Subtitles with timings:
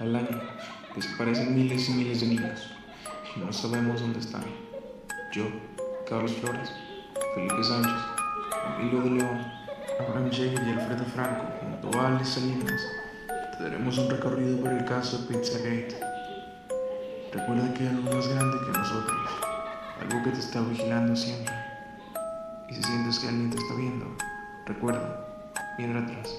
[0.00, 0.40] al año
[0.96, 2.72] desaparecen miles y miles de niños
[3.36, 4.44] y no sabemos dónde están.
[5.32, 5.44] Yo,
[6.08, 6.72] Carlos Flores,
[7.34, 7.92] Felipe Sánchez,
[8.78, 9.46] Emilio de León,
[10.00, 12.82] Abraham James y Alfredo Franco, junto a Alex Salinas,
[13.56, 16.00] te daremos un recorrido por el caso Pizzagate.
[17.32, 19.30] Recuerda que hay algo más grande que nosotros,
[20.00, 21.54] algo que te está vigilando siempre.
[22.68, 24.06] Y si sientes que alguien te está viendo,
[24.66, 25.26] recuerda,
[25.78, 26.36] mira atrás.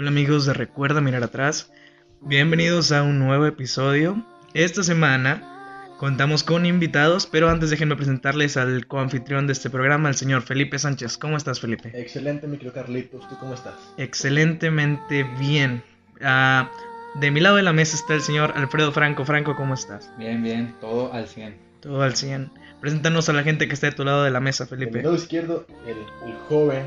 [0.00, 1.72] Hola amigos de Recuerda Mirar Atrás,
[2.20, 4.24] bienvenidos a un nuevo episodio.
[4.54, 10.14] Esta semana contamos con invitados, pero antes déjenme presentarles al coanfitrión de este programa, el
[10.14, 11.18] señor Felipe Sánchez.
[11.18, 11.90] ¿Cómo estás Felipe?
[11.94, 13.74] Excelente, mi querido Carlitos, ¿tú cómo estás?
[13.96, 15.82] Excelentemente bien.
[16.22, 16.70] Ah,
[17.16, 19.24] de mi lado de la mesa está el señor Alfredo Franco.
[19.24, 20.12] Franco, ¿cómo estás?
[20.16, 21.56] Bien, bien, todo al 100.
[21.80, 22.52] Todo al 100.
[22.80, 24.98] Preséntanos a la gente que está de tu lado de la mesa, De Felipe.
[24.98, 25.96] mi lado izquierdo, el,
[26.30, 26.84] el joven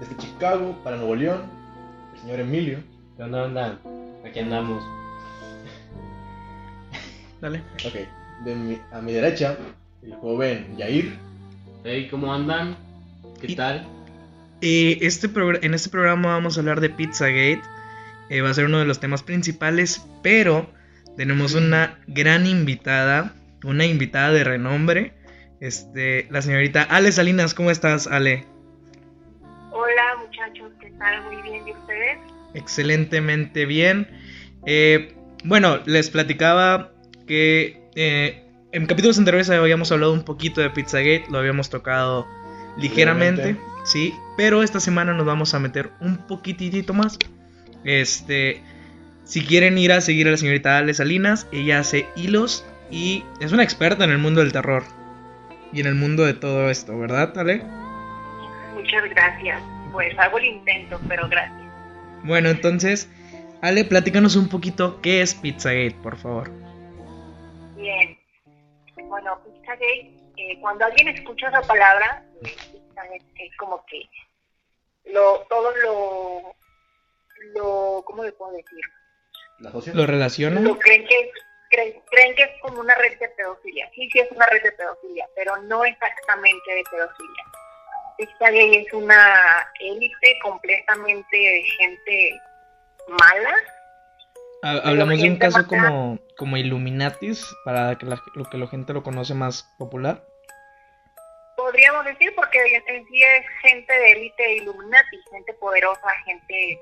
[0.00, 1.59] desde Chicago para Nuevo León,
[2.22, 2.78] señor Emilio.
[3.16, 3.78] ¿Qué onda, onda?
[4.26, 4.82] Aquí andamos.
[7.40, 7.62] Dale.
[7.86, 7.94] Ok,
[8.44, 9.56] de mi- a mi derecha,
[10.02, 11.16] el joven Yair.
[11.84, 12.76] Hey, ¿cómo andan?
[13.40, 13.86] ¿Qué Y- tal?
[14.62, 15.30] Eh, este
[15.62, 17.62] en este programa vamos a hablar de Pizzagate.
[18.28, 20.70] Eh, va a ser uno de los temas principales, pero
[21.16, 23.32] tenemos una gran invitada,
[23.64, 25.14] una invitada de renombre.
[25.60, 28.44] Este, la señorita Ale Salinas, ¿cómo estás, Ale?
[30.40, 31.22] Muchachos, ¿qué tal?
[31.24, 32.18] Muy bien, ¿y ustedes?
[32.54, 34.08] Excelentemente bien.
[34.64, 36.92] Eh, bueno, les platicaba
[37.26, 42.26] que eh, en capítulos anteriores habíamos hablado un poquito de Pizzagate, lo habíamos tocado
[42.78, 43.70] ligeramente, Levemente.
[43.84, 47.18] sí, pero esta semana nos vamos a meter un poquitito más.
[47.84, 48.62] Este,
[49.24, 53.52] si quieren ir a seguir a la señorita Ale Salinas, ella hace hilos y es
[53.52, 54.84] una experta en el mundo del terror
[55.70, 57.62] y en el mundo de todo esto, ¿verdad, Ale?
[58.74, 59.60] Muchas gracias.
[59.92, 61.60] Pues hago el intento, pero gracias.
[62.22, 63.08] Bueno, entonces,
[63.62, 66.50] Ale, platícanos un poquito qué es Pizzagate, por favor.
[67.76, 68.18] Bien.
[69.04, 74.08] Bueno, Pizzagate, eh, cuando alguien escucha esa palabra, eh, Pizzagate es como que
[75.06, 76.54] lo, todo lo,
[77.54, 78.80] lo, ¿cómo le puedo decir?
[79.94, 80.64] ¿Lo relacionan?
[80.64, 81.28] Lo creen que es,
[81.70, 83.90] creen, creen que es como una red de pedofilia.
[83.94, 87.44] Sí, sí es una red de pedofilia, pero no exactamente de pedofilia.
[88.20, 92.40] Pizzagate es una élite completamente de gente
[93.08, 93.54] mala
[94.62, 98.92] Ha- Hablamos de un caso como, como Illuminatis, para que la, lo que la gente
[98.92, 100.22] lo conoce más popular.
[101.56, 106.78] podríamos decir, porque en sí es gente de élite Illuminati, gente poderosa, gente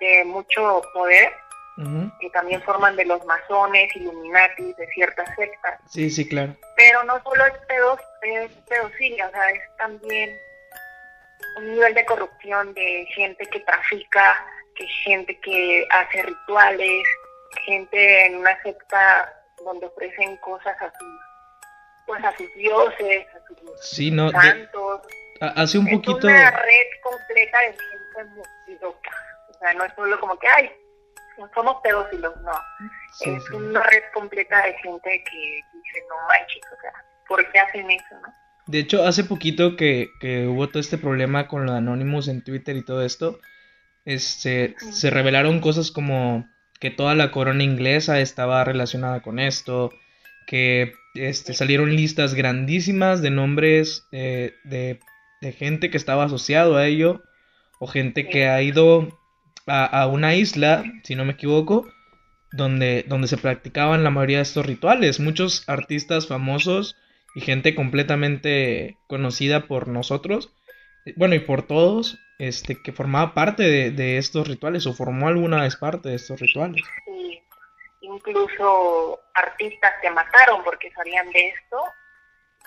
[0.00, 1.32] de mucho poder,
[1.78, 2.10] Ujú.
[2.20, 5.80] que también forman de los masones, Illuminati, de ciertas sectas.
[5.88, 6.54] Sí, sí, claro.
[6.76, 10.30] Pero no solo es, pedos, es pedofilia, o sea, es también
[11.56, 17.06] un nivel de corrupción de gente que trafica, que gente que hace rituales,
[17.64, 19.32] gente en una secta
[19.64, 21.20] donde ofrecen cosas a sus,
[22.06, 25.00] pues a sus dioses, a sus Sí, no, santos.
[25.40, 26.26] ha- hace un es poquito...
[26.26, 28.24] una red completa de gente
[28.66, 29.10] muy loca.
[29.50, 30.72] O sea, no es solo como que, ay,
[31.54, 32.52] somos pedófilos, no.
[33.18, 33.54] Sí, es sí.
[33.54, 36.92] una red completa de gente que dice, no manches, o sea,
[37.26, 38.32] ¿por qué hacen eso, no?
[38.70, 42.42] De hecho, hace poquito que, que hubo todo este problema con lo de Anonymous en
[42.42, 43.40] Twitter y todo esto,
[44.04, 46.48] este, se revelaron cosas como
[46.78, 49.90] que toda la corona inglesa estaba relacionada con esto,
[50.46, 55.00] que este, salieron listas grandísimas de nombres eh, de,
[55.40, 57.24] de gente que estaba asociado a ello,
[57.80, 59.18] o gente que ha ido
[59.66, 61.88] a, a una isla, si no me equivoco,
[62.52, 65.18] donde, donde se practicaban la mayoría de estos rituales.
[65.18, 66.94] Muchos artistas famosos
[67.34, 70.52] y gente completamente conocida por nosotros,
[71.06, 75.28] eh, bueno, y por todos, este, que formaba parte de, de estos rituales o formó
[75.28, 76.82] alguna vez parte de estos rituales.
[77.06, 77.40] Y
[78.02, 81.78] incluso artistas que mataron porque sabían de esto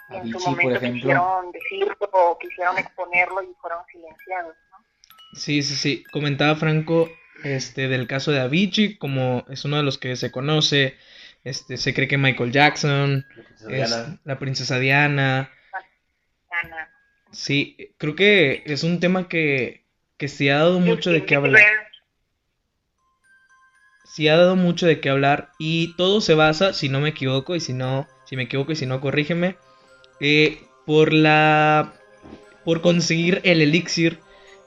[0.10, 1.02] y en su momento ejemplo.
[1.02, 4.78] quisieron decirlo o quisieron exponerlo y fueron silenciados, ¿no?
[5.34, 6.04] Sí, sí, sí.
[6.12, 7.10] Comentaba Franco
[7.44, 10.98] este, del caso de Avicii, como es uno de los que se conoce.
[11.44, 14.20] Este, se cree que Michael Jackson, La princesa es Diana.
[14.24, 15.52] la princesa Diana.
[16.64, 16.90] Ana.
[17.32, 19.86] Sí, creo que es un tema que,
[20.18, 21.64] que sí ha dado mucho de qué hablar.
[24.06, 27.56] Sí ha dado mucho de qué hablar y todo se basa, si no me equivoco,
[27.56, 29.58] y si no, si me equivoco y si no, corrígeme,
[30.20, 31.94] eh, por la,
[32.64, 34.20] por conseguir el elixir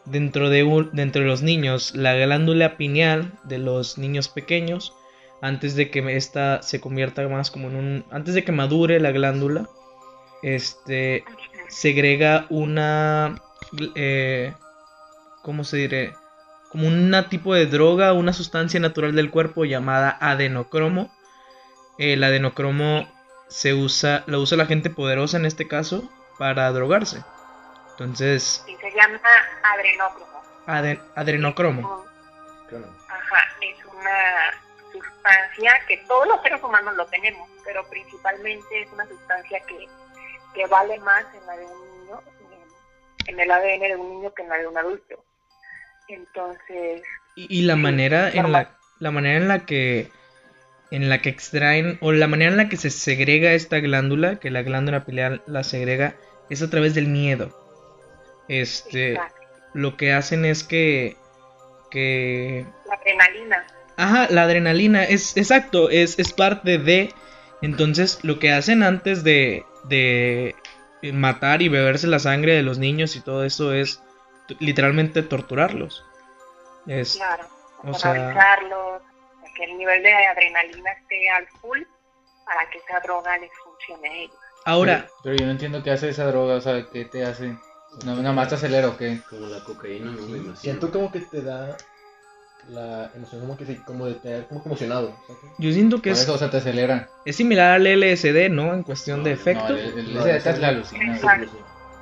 [0.05, 4.93] dentro de, un- dentro de los niños, la glándula pineal de los niños pequeños,
[5.47, 9.11] antes de que esta se convierta más como en un, antes de que madure la
[9.13, 9.69] glándula,
[10.43, 11.25] este,
[11.69, 13.41] segrega una
[13.95, 14.53] eh,
[15.43, 16.15] ¿cómo se diré?
[16.71, 21.11] Como un tipo de droga, una sustancia natural del cuerpo llamada adenocromo.
[21.99, 23.09] El adenocromo
[23.49, 27.23] se usa, lo usa la gente poderosa en este caso para drogarse.
[27.93, 29.19] Entonces, Y se llama
[29.63, 30.43] adrenócromo.
[30.67, 32.05] ade- adrenocromo.
[33.09, 34.66] Ajá, es una
[35.27, 39.87] sustancia que todos los seres humanos lo tenemos, pero principalmente es una sustancia que,
[40.55, 42.23] que vale más en la de un niño,
[43.27, 45.25] en, el ADN de un niño que en la de un adulto.
[46.09, 47.03] Entonces,
[47.35, 50.11] Y, y la manera en la, la manera en la que
[50.93, 54.51] en la que extraen o la manera en la que se segrega esta glándula, que
[54.51, 56.15] la glándula pineal la segrega,
[56.49, 57.51] es a través del miedo.
[58.47, 59.43] Este, exacto,
[59.75, 61.17] lo que hacen es que
[61.91, 63.67] que la adrenalina.
[63.97, 67.13] Ajá, la adrenalina, es exacto, es, es parte de.
[67.63, 70.55] Entonces, lo que hacen antes de, de
[71.13, 74.03] matar y beberse la sangre de los niños y todo eso es
[74.61, 76.05] literalmente torturarlos.
[76.87, 77.45] Es, Claro,
[77.83, 78.35] o sea-
[79.57, 81.81] que el nivel de adrenalina esté al full
[82.45, 84.37] para que esa droga les funcione a ellos.
[84.67, 87.57] ahora, Pero, pero yo no entiendo qué hace esa droga, o sea, qué te hace.
[88.05, 89.21] No, nada más te acelera o qué.
[89.31, 90.57] Como la cocaína, no me imagino.
[90.57, 91.77] Siento como que te da
[92.69, 95.17] la emoción como que sí, como de tener como que emocionado.
[95.27, 95.41] ¿sabes?
[95.59, 97.09] yo siento que Por es, eso, o sea, te acelera.
[97.25, 98.75] es similar al LSD, ¿no?
[98.75, 99.69] En cuestión de efecto.
[99.75, 101.47] No, el, es la.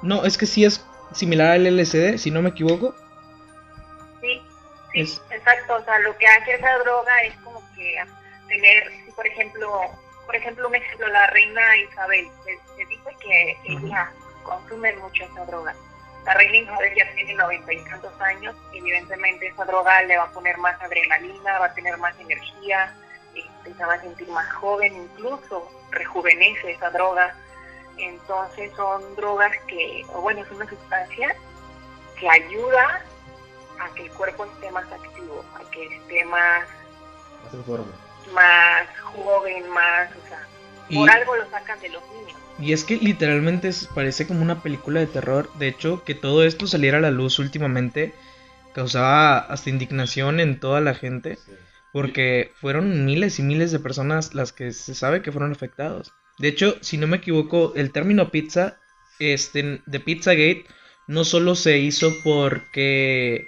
[0.02, 2.94] No, es que sí es similar al LSD, si no me equivoco.
[4.20, 4.40] Sí,
[4.92, 5.76] sí, Es- exacto.
[5.76, 7.96] O sea, lo que hace esa droga es como que
[8.48, 9.70] tener, si por ejemplo,
[10.26, 11.60] por ejemplo, un ejemplo, la reina
[11.90, 14.10] Isabel, se, se dice que ella
[14.42, 15.74] consume mucho esa droga.
[16.24, 20.30] La reina Isabel ya tiene noventa y tantos años, evidentemente esa droga le va a
[20.32, 22.94] poner más adrenalina, va a tener más energía,
[23.34, 27.34] este, se va a sentir más joven, incluso rejuvenece esa droga.
[27.98, 31.36] Entonces son drogas que, o bueno, es una sustancia
[32.18, 33.04] que ayuda
[33.80, 36.64] a que el cuerpo esté más activo, a que esté más,
[37.44, 37.92] Más en forma.
[38.32, 40.46] más joven, más, o sea,
[40.88, 42.38] Y, por algo lo sacan de los niños.
[42.58, 45.50] Y es que literalmente parece como una película de terror.
[45.58, 48.12] De hecho, que todo esto saliera a la luz últimamente
[48.74, 51.36] causaba hasta indignación en toda la gente.
[51.36, 51.52] Sí.
[51.92, 56.12] Porque fueron miles y miles de personas las que se sabe que fueron afectados.
[56.38, 58.78] De hecho, si no me equivoco, el término pizza,
[59.20, 60.64] este, de Pizzagate,
[61.06, 63.46] no solo se hizo porque,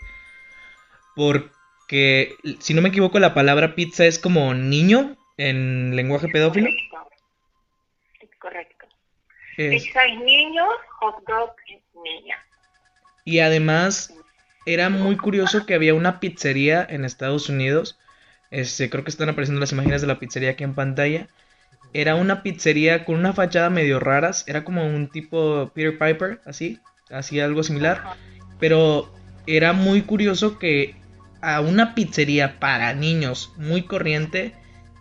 [1.17, 6.69] porque, si no me equivoco, la palabra pizza es como niño en lenguaje pedófilo.
[8.39, 8.76] Correcto.
[9.57, 10.19] Es- Pizza es
[11.01, 12.37] hot dog es niña.
[13.25, 14.15] y además,
[14.67, 17.99] era muy curioso que había una pizzería en Estados Unidos.
[18.51, 21.29] Este, creo que están apareciendo las imágenes de la pizzería aquí en pantalla.
[21.93, 24.45] Era una pizzería con una fachada medio raras.
[24.47, 26.79] Era como un tipo Peter Piper, así.
[27.11, 27.99] Así algo similar.
[27.99, 28.17] Ajá.
[28.61, 29.13] Pero
[29.47, 30.95] era muy curioso que
[31.41, 34.55] a una pizzería para niños muy corriente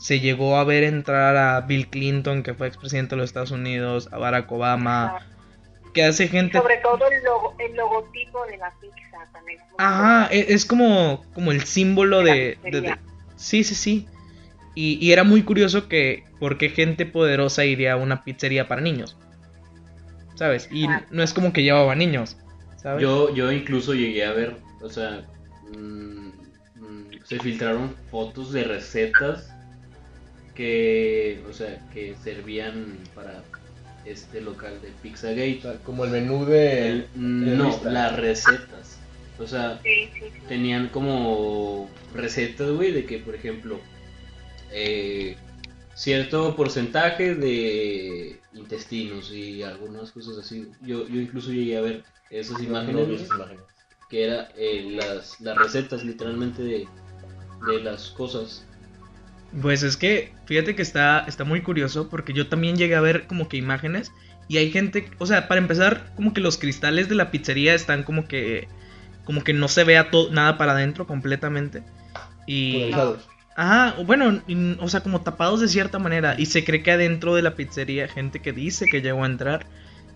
[0.05, 4.07] se llegó a ver entrar a Bill Clinton, que fue expresidente de los Estados Unidos,
[4.11, 5.17] a Barack Obama,
[5.95, 6.59] que hace gente...
[6.59, 9.57] Sobre todo el, logo, el logotipo de la pizza también.
[9.79, 12.59] Ajá, e- es como, como el símbolo De
[13.35, 14.07] Sí, sí, sí.
[14.75, 18.81] Y, y era muy curioso que por qué gente poderosa iría a una pizzería para
[18.81, 19.17] niños.
[20.35, 20.69] ¿Sabes?
[20.71, 22.37] Y no es como que llevaba niños.
[22.75, 23.01] ¿Sabes?
[23.01, 25.25] Yo, yo incluso llegué a ver, o sea,
[25.75, 26.27] mm,
[26.75, 29.54] mm, se filtraron fotos de recetas
[30.55, 33.43] que, o sea, que servían para
[34.05, 35.59] este local de O Pizzagate.
[35.61, 36.89] sea, como el menú de.
[36.89, 37.89] El- de no, lista.
[37.91, 38.99] las recetas.
[39.37, 40.39] O sea, Sí, sí, sí.
[40.47, 43.79] tenían como recetas, güey, de que, por ejemplo,
[44.71, 45.35] eh,
[45.93, 50.69] cierto porcentaje de intestinos y algunas cosas así.
[50.81, 53.63] Yo, yo incluso llegué a ver esas No, imágenes, no vi güey, esas imágenes.
[54.09, 56.87] que era eh, las, las recetas literalmente de,
[57.67, 58.65] de las cosas.
[59.61, 63.25] Pues es que, fíjate que está, está muy curioso porque yo también llegué a ver
[63.27, 64.11] como que imágenes
[64.47, 68.03] y hay gente, o sea, para empezar, como que los cristales de la pizzería están
[68.03, 68.67] como que,
[69.23, 71.83] como que no se vea todo, nada para adentro completamente.
[72.45, 72.73] Y...
[72.73, 73.27] Polarizados.
[73.55, 76.35] Ajá, bueno, y- o sea, como tapados de cierta manera.
[76.37, 79.65] Y se cree que adentro de la pizzería, gente que dice que llegó a entrar,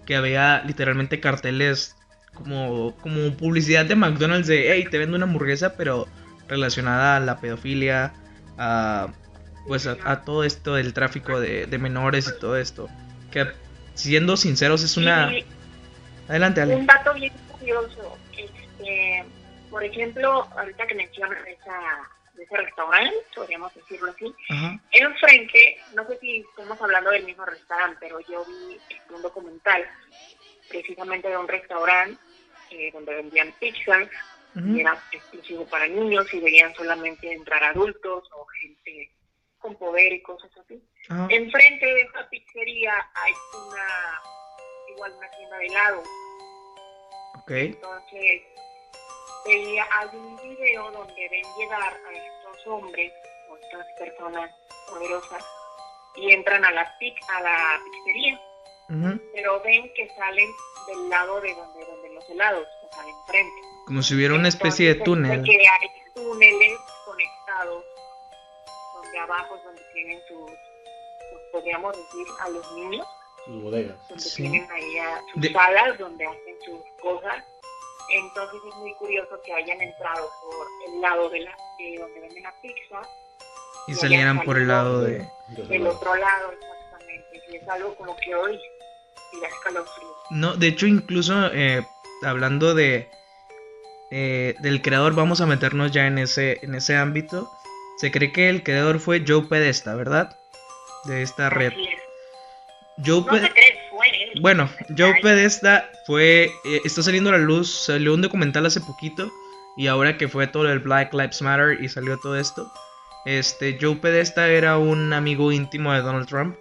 [0.05, 1.95] que había literalmente carteles
[2.33, 6.07] como, como publicidad de McDonald's de, hey, te vendo una hamburguesa, pero
[6.49, 8.13] relacionada a la pedofilia,
[8.57, 9.07] a,
[9.67, 12.89] pues a, a todo esto del tráfico de, de menores y todo esto.
[13.31, 13.47] Que
[13.93, 15.31] siendo sinceros es una...
[16.27, 16.75] Adelante, Ale.
[16.75, 19.25] un dato bien curioso, este,
[19.69, 22.07] por ejemplo, ahorita que mencionas esa,
[22.39, 24.79] ese restaurante, podríamos decirlo así, Ajá.
[24.91, 28.79] enfrente, no sé si estamos hablando del mismo restaurante, pero yo vi
[29.11, 29.83] un documental
[30.69, 32.21] precisamente de un restaurante
[32.69, 34.07] eh, donde vendían pizzas,
[34.55, 39.11] y era exclusivo para niños y veían solamente entrar adultos o gente
[39.59, 40.81] con poder y cosas así.
[41.09, 41.27] Ajá.
[41.29, 43.33] Enfrente de esa pizzería hay
[43.67, 44.21] una,
[44.95, 46.03] igual una tienda de helado.
[47.41, 47.51] Ok.
[47.51, 48.41] Entonces,
[49.45, 53.11] veía, hay un video donde ven llegar a estos hombres
[53.49, 54.51] o estas personas
[54.89, 55.43] poderosas
[56.15, 58.41] y entran a la, pic, a la pizzería,
[58.89, 59.21] Ujú.
[59.33, 60.49] pero ven que salen
[60.87, 63.61] del lado de donde venden los helados, o sea, de enfrente.
[63.85, 65.43] Como si hubiera una especie de Entonces, se túnel.
[65.45, 67.83] que hay túneles conectados,
[69.19, 73.07] donde abajo es donde tienen sus, pues, podríamos decir, a los niños,
[73.45, 73.97] Sus bodegas.
[74.07, 74.41] donde Sí.
[74.43, 77.43] tienen ahí a sus De- salas, donde hacen sus cosas.
[78.11, 82.43] Entonces es muy curioso que hayan entrado por el lado de, la, de donde venden
[82.43, 83.01] la pizza,
[83.87, 85.27] Y salieran por el lado de...
[85.67, 87.41] del otro lado exactamente.
[87.49, 88.59] Y es algo como que hoy
[89.33, 90.09] y da escalofrío.
[90.31, 91.85] No, de hecho, incluso eh,
[92.23, 93.09] hablando de
[94.11, 97.51] eh, del creador, vamos a meternos ya en ese, en ese ámbito.
[97.99, 100.35] Se cree que el creador fue Joe Pedesta, ¿verdad?
[101.05, 101.73] De esta red.
[103.05, 104.41] Joe No Pe- se cree, fue él.
[104.41, 106.45] Bueno, Joe Pedesta fue.
[106.65, 107.69] eh, está saliendo a la luz.
[107.73, 109.31] Salió un documental hace poquito.
[109.77, 112.71] Y ahora que fue todo el Black Lives Matter y salió todo esto.
[113.25, 116.55] Este, Joe Pedesta era un amigo íntimo de Donald Trump.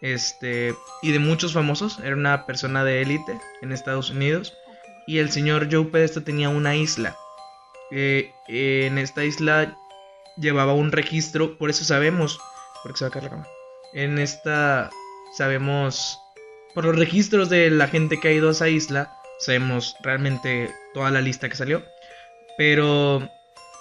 [0.00, 1.98] Este, y de muchos famosos.
[2.02, 4.54] Era una persona de élite en Estados Unidos.
[5.06, 7.16] Y el señor Joe Pedesta tenía una isla.
[7.90, 9.76] Eh, en esta isla
[10.36, 11.58] llevaba un registro.
[11.58, 12.40] Por eso sabemos.
[12.82, 13.50] Porque se va a caer la cámara.
[13.94, 14.90] En esta
[15.36, 16.18] sabemos
[16.74, 21.10] por los registros de la gente que ha ido a esa isla, sabemos realmente toda
[21.10, 21.82] la lista que salió.
[22.56, 23.28] Pero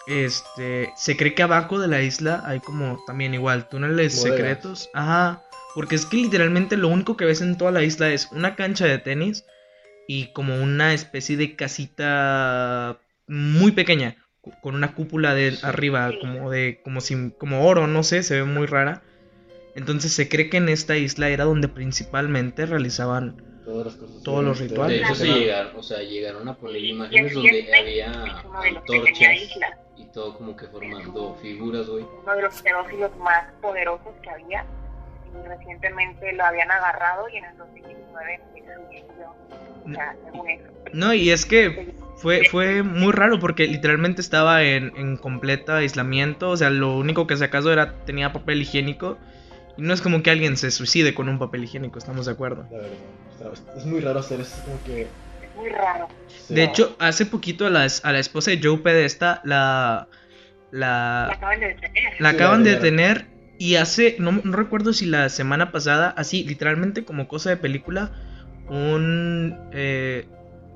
[0.08, 4.38] este se cree que abajo de la isla hay como también igual túneles Bodegas.
[4.38, 4.89] secretos.
[4.93, 5.43] Ajá,
[5.75, 8.86] porque es que literalmente lo único que ves en toda la isla es una cancha
[8.86, 9.46] de tenis
[10.08, 14.17] y como una especie de casita muy pequeña
[14.62, 15.60] con una cúpula de Sí.
[15.65, 16.19] arriba Sí.
[16.19, 19.01] como de como si como oro, no sé, se ve muy rara.
[19.75, 24.24] Entonces se cree que en esta isla era donde principalmente realizaban Todas las cosas.
[24.24, 25.01] Todos los De rituales.
[25.01, 25.39] hecho, sí Claro.
[25.39, 29.77] llegaron, o sea, llegaron a poner imágenes donde es, había de antorchas isla.
[29.98, 32.03] y todo como que formando figuras, güey.
[32.24, 34.65] uno de los pedófilos más poderosos que había
[35.31, 39.36] y recientemente lo habían agarrado y en el 2019 fue suicidio.
[39.86, 40.63] O sea, según eso.
[40.93, 46.50] No, y es que fue, fue muy raro porque literalmente estaba en, en completo aislamiento.
[46.51, 49.18] O sea, lo único que si acaso era tenía papel higiénico.
[49.78, 52.68] Y no es como que alguien se suicide con un papel higiénico, estamos de acuerdo.
[52.72, 52.78] La
[53.48, 53.63] verdad.
[53.78, 54.54] Es muy raro hacer eso.
[54.56, 55.01] Es como que.
[55.01, 56.08] Es muy raro.
[56.48, 60.08] se- De hecho, hace poquito a la, a la esposa de Joe Pedesta la,
[60.72, 62.13] La la, acaban de detener.
[62.20, 63.25] la Sí, acaban la de detener.
[63.58, 68.12] Y hace, no, no recuerdo si la semana pasada, así, literalmente como cosa de película,
[68.70, 70.28] un, eh,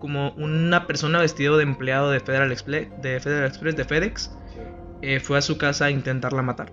[0.06, 4.60] como una persona vestido de empleado de Federal Express, de Federal Express, de FedEx, sí.
[5.02, 6.72] eh, fue a su casa a intentarla matar.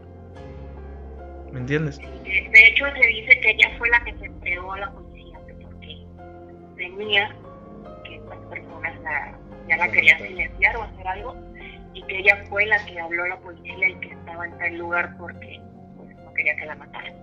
[1.50, 1.96] ¿Me entiendes?
[1.96, 5.38] De de hecho, se dice que ella fue la que se entregó a la policía
[5.46, 6.04] porque
[6.76, 7.34] tenía
[8.04, 11.34] que estas personas la, ya la querían silenciar o hacer algo
[11.94, 14.76] y que ella fue la que habló a la policía y que estaba en tal
[14.76, 15.58] lugar porque
[15.96, 17.14] pues, no quería que la mataran.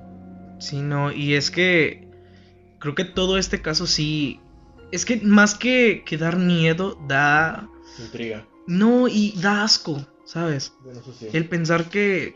[0.58, 2.08] Sí, no, y es que
[2.80, 4.42] creo que todo este caso sí...
[4.92, 7.70] Es que más que, que dar miedo, da...
[8.00, 8.48] Intriga.
[8.68, 10.74] No, y da asco, ¿sabes?
[10.82, 11.28] Bueno, eso sí.
[11.34, 12.34] El pensar que...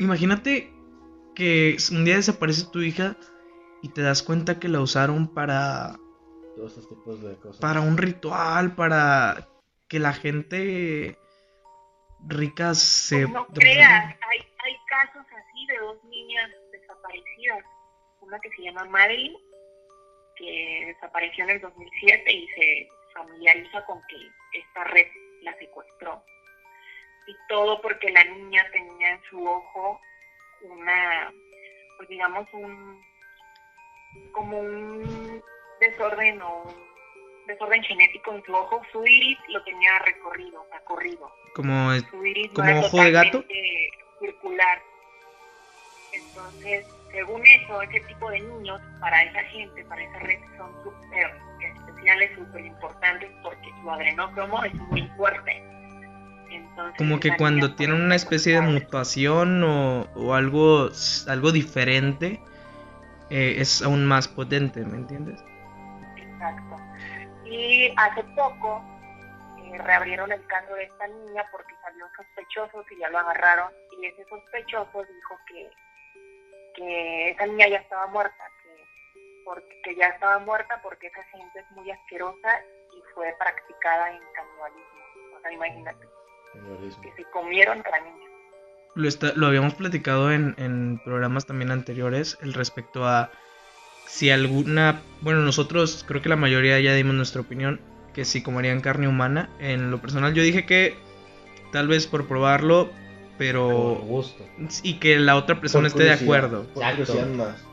[0.00, 0.72] Imagínate
[1.34, 3.16] que un día desaparece tu hija
[3.82, 5.98] y te das cuenta que la usaron para...
[6.56, 7.60] Todos estos tipos de cosas.
[7.60, 9.48] Para un ritual, para
[9.88, 11.18] que la gente
[12.26, 13.26] rica se...
[13.26, 17.64] Pues no creas, hay, hay casos así de dos niñas desaparecidas.
[18.20, 19.36] Una que se llama Madeline,
[20.36, 24.16] que desapareció en el 2007 y se familiariza con que
[24.58, 25.06] esta red
[25.42, 26.22] la secuestró.
[27.26, 30.00] Y todo porque la niña tenía en su ojo
[30.62, 31.32] una,
[31.96, 33.02] pues digamos, un,
[34.32, 35.42] como un
[35.80, 38.82] desorden o un desorden genético en su ojo.
[38.92, 41.94] Su iris lo tenía recorrido, o sea, corrido Como...
[42.10, 43.44] su iris ¿Como ojo de gato?
[44.20, 44.82] circular.
[46.12, 51.30] Entonces, según eso, ese tipo de niños, para esa gente, para esa red, son súper
[51.60, 55.62] especiales, súper importantes, porque su adrenocromo es muy fuerte.
[56.50, 60.88] Entonces, Como que cuando tienen una especie de mutación o, o algo,
[61.28, 62.40] algo diferente,
[63.30, 65.42] eh, es aún más potente, ¿me entiendes?
[66.16, 66.76] Exacto.
[67.44, 68.84] Y hace poco
[69.62, 73.72] eh, reabrieron el caso de esta niña porque salió sospechoso y ya lo agarraron.
[74.00, 75.70] Y ese sospechoso dijo que,
[76.74, 78.84] que esa niña ya estaba muerta, que,
[79.44, 82.60] porque, que ya estaba muerta porque esa gente es muy asquerosa
[82.96, 85.36] y fue practicada en canibalismo.
[85.36, 86.06] O sea, imagínate,
[86.52, 87.02] Canibalismo.
[87.02, 88.28] que se comieron a la niña.
[88.96, 93.30] Lo, está- lo habíamos platicado en, en programas también anteriores, el respecto a
[94.06, 97.80] si alguna, bueno, nosotros creo que la mayoría ya dimos nuestra opinión,
[98.12, 99.48] que si comerían carne humana.
[99.58, 100.94] En lo personal yo dije que
[101.72, 102.92] tal vez por probarlo,
[103.38, 103.96] pero...
[103.96, 104.44] gusto.
[104.82, 106.66] Y que la otra persona esté de acuerdo.
[106.76, 107.14] Exacto.
[107.36, 107.64] más.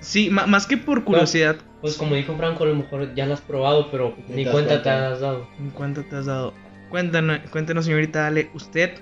[0.00, 3.40] Sí, más que por curiosidad, Pues como dijo Franco, a lo mejor ya lo has
[3.40, 5.12] probado, pero Ni ni cuenta te cuenta.
[5.12, 5.48] has dado.
[5.58, 6.54] ¿en ¿cuánto te has dado?
[6.90, 8.98] Cuéntanos, cuéntanos señorita Ale, ¿usted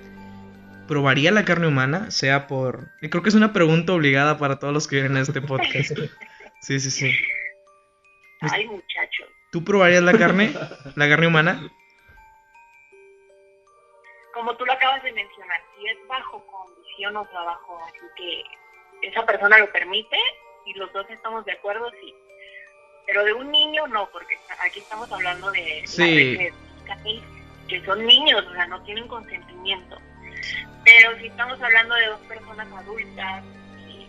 [0.87, 2.11] probaría la carne humana?
[2.11, 2.89] Sea por...
[3.01, 5.91] y creo que es una pregunta obligada para todos los que vienen a este podcast.
[6.61, 7.11] Sí, sí, sí.
[8.39, 9.25] Pues- Ay, muchachos.
[9.51, 10.53] ¿Tú probarías la carne?
[10.95, 11.67] ¿La carne humana?
[14.41, 19.23] Como tú lo acabas de mencionar, si es bajo condición o trabajo, así que esa
[19.23, 20.17] persona lo permite
[20.65, 22.11] y los dos estamos de acuerdo, sí.
[23.05, 26.39] Pero de un niño no, porque aquí estamos hablando de Sí.
[27.67, 29.99] que son niños, o sea, no tienen consentimiento.
[30.85, 33.43] Pero si estamos hablando de dos personas adultas,
[33.87, 34.07] y,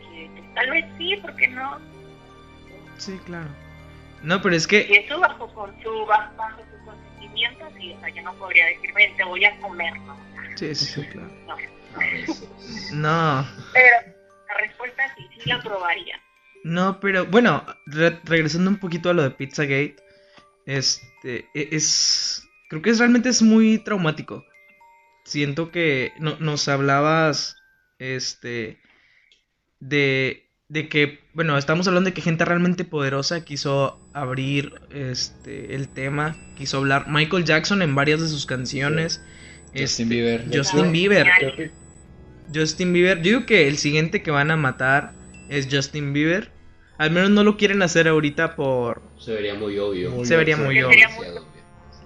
[0.00, 1.78] que, que tal vez sí, porque no?
[2.96, 3.50] Sí, claro.
[4.22, 4.84] No, pero es que...
[4.86, 6.62] Si eso bajo, con su, bajo, bajo
[7.24, 10.16] su consentimiento, sí, o sea, yo no podría decir, ven, te voy a comer, ¿no?
[10.56, 11.30] Sí, sí, sí, claro.
[12.92, 13.46] No.
[13.72, 13.96] Pero
[14.48, 16.20] la respuesta sí, sí la probaría.
[16.64, 19.96] no, pero bueno, re- regresando un poquito a lo de Pizzagate,
[20.66, 24.44] este, e- es, creo que es realmente es muy traumático.
[25.24, 27.56] Siento que no, nos hablabas,
[27.98, 28.78] este,
[29.80, 30.43] de,
[30.74, 36.36] de que, bueno, estamos hablando de que gente realmente poderosa quiso abrir, este, el tema,
[36.58, 37.04] quiso hablar.
[37.06, 39.22] Michael Jackson en varias de sus canciones.
[39.66, 40.44] Justin este, Bieber.
[40.52, 41.72] Justin Bieber.
[42.52, 43.18] Justin Bieber.
[43.18, 45.12] Yo digo que el siguiente que van a matar
[45.48, 46.50] es Justin Bieber.
[46.98, 49.00] Al menos no lo quieren hacer ahorita por...
[49.16, 50.10] Se vería muy obvio.
[50.10, 51.06] Muy Se vería muy obvio.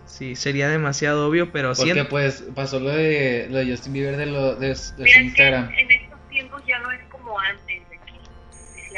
[0.05, 2.11] Sí, sería demasiado obvio, pero Porque siento...
[2.11, 5.71] pues pasó lo de, lo de Justin Bieber de, lo, de, de su Instagram.
[5.71, 7.68] en estos tiempos ya no es como antes,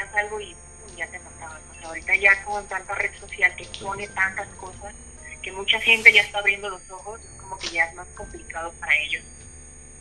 [0.00, 1.62] decías algo y pum, ya te mataban.
[1.70, 4.94] O sea, ahorita ya con tanta red social que expone tantas cosas,
[5.42, 8.76] que mucha gente ya está abriendo los ojos, es como que ya es más complicado
[8.78, 9.24] para ellos.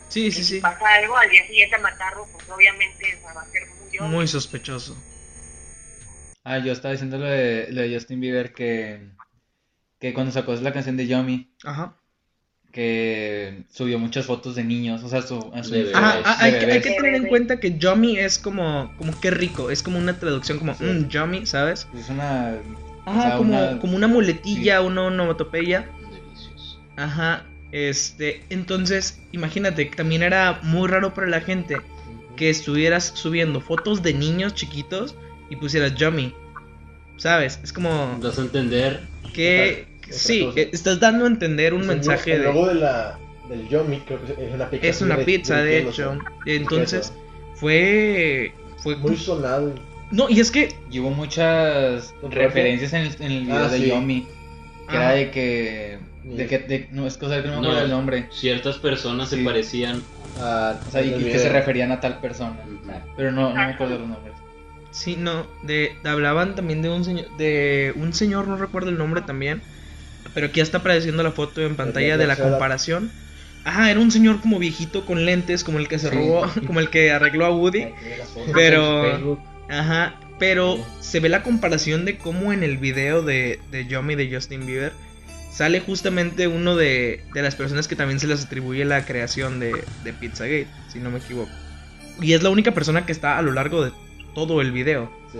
[0.08, 0.60] Sí, Y sí, si sí.
[0.60, 4.08] pasa algo, al día siguiente matarlo, pues obviamente o sea, va a ser muy obvio.
[4.08, 4.96] Muy sospechoso.
[6.44, 9.10] Ah, yo estaba diciendo lo de, lo de Justin Bieber que,
[10.00, 11.99] que cuando sacó la canción de Yomi, Ajá.
[12.72, 16.36] Que subió muchas fotos de niños, o sea, su, a su De Instagram, Ajá, ah,
[16.38, 16.82] de hay, que, hay bebés.
[16.82, 20.58] que tener en cuenta que Yomi es como, como que rico, es como una traducción
[20.58, 20.84] como, Sí.
[20.84, 21.88] mmm, Yomi, ¿sabes?
[21.98, 22.56] Es una...
[23.06, 25.86] Ajá, O sea, como, una- como una muletilla, una onomatopeya.
[26.10, 26.80] Delicioso.
[26.96, 31.78] Ajá, este, entonces, imagínate, también era muy raro para la gente
[32.36, 35.14] que estuvieras subiendo fotos de niños chiquitos
[35.50, 36.34] y pusieras Yummy.
[37.16, 37.58] ¿Sabes?
[37.62, 39.00] Es como Das a entender.
[39.34, 40.54] que Otra sí, cosa.
[40.54, 43.18] que estás dando a entender un Es el mensaje El logo de de la,
[43.48, 44.86] del Yomi creo que es una pizza.
[44.86, 46.18] es una de- pizza de hecho.
[46.46, 47.12] Entonces,
[47.56, 49.74] fue fue Muy sonado.
[50.10, 53.78] No, y es que Y hubo muchas referencias en el, en el video Ah, de
[53.78, 53.88] sí.
[53.88, 54.26] Yomi,
[54.88, 55.98] que era de que...
[56.24, 57.68] De que de- no, es cosa que no me No.
[57.68, 58.26] acuerdo el nombre.
[58.30, 59.36] Ciertas personas Sí.
[59.36, 60.02] se parecían.
[60.36, 62.58] Ah, O sea, y, que se referían a tal persona.
[63.16, 64.34] Pero no, no me acuerdo los nombres.
[64.90, 69.20] Sí, no, de, hablaban también de un señor, de un señor, no recuerdo el nombre
[69.22, 69.62] también,
[70.34, 73.10] pero aquí ya está apareciendo la foto en pantalla de la comparación.
[73.64, 76.16] Ajá, era un señor como viejito con lentes, como el que se Sí.
[76.16, 77.88] robó, como el que arregló a Woody.
[78.54, 79.38] Pero-.
[79.68, 84.34] Ajá, pero se ve la comparación de cómo en el video de, de Yomi de
[84.34, 84.92] Justin Bieber
[85.52, 89.84] sale justamente uno de, de las personas que también se les atribuye la creación de,
[90.02, 91.50] de Pizzagate, si no me equivoco.
[92.20, 93.92] Y es la única persona que está a lo largo de
[94.34, 95.10] todo el video.
[95.32, 95.38] Sí.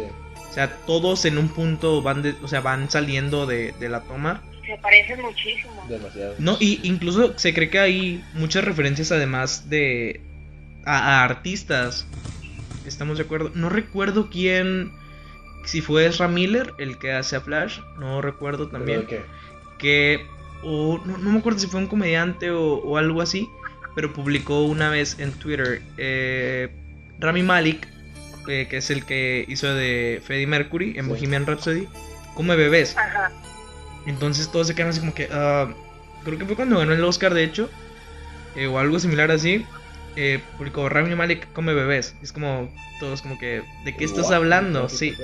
[0.48, 4.00] O sea, todos en un punto van, de- o sea, van saliendo de, de la
[4.02, 4.42] toma.
[4.70, 5.84] Se parecen muchísimo.
[5.88, 6.34] Demasiado.
[6.38, 10.20] No, y incluso se cree que hay muchas referencias además de
[10.84, 12.06] a, a artistas.
[12.86, 13.50] Estamos de acuerdo.
[13.54, 14.92] No recuerdo quién,
[15.64, 19.00] si fue Ezra Miller el que hace a Flash, no recuerdo ¿Pero también.
[19.00, 19.20] de qué?
[19.78, 20.26] Que,
[20.62, 23.48] o no, no me acuerdo si fue un comediante o, o algo así,
[23.94, 26.68] pero publicó una vez en Twitter eh,
[27.18, 27.88] Rami Malik,
[28.48, 31.10] eh, que es el que hizo de Freddie Mercury en Sí.
[31.10, 31.88] Bohemian Rhapsody,
[32.34, 32.96] come bebés.
[32.96, 33.32] Ajá.
[34.10, 35.28] Entonces todos se quedan así como que.
[35.32, 35.68] ah,
[36.24, 37.70] creo que fue cuando ganó el Oscar, de hecho.
[38.56, 39.64] eh, o algo similar así.
[40.16, 42.14] Eh, publicó Rami Malek come bebés.
[42.22, 42.70] Es como.
[42.98, 43.62] Todos como que.
[43.84, 44.88] ¿De qué estás hablando?
[44.88, 45.14] ¿Qué Sí.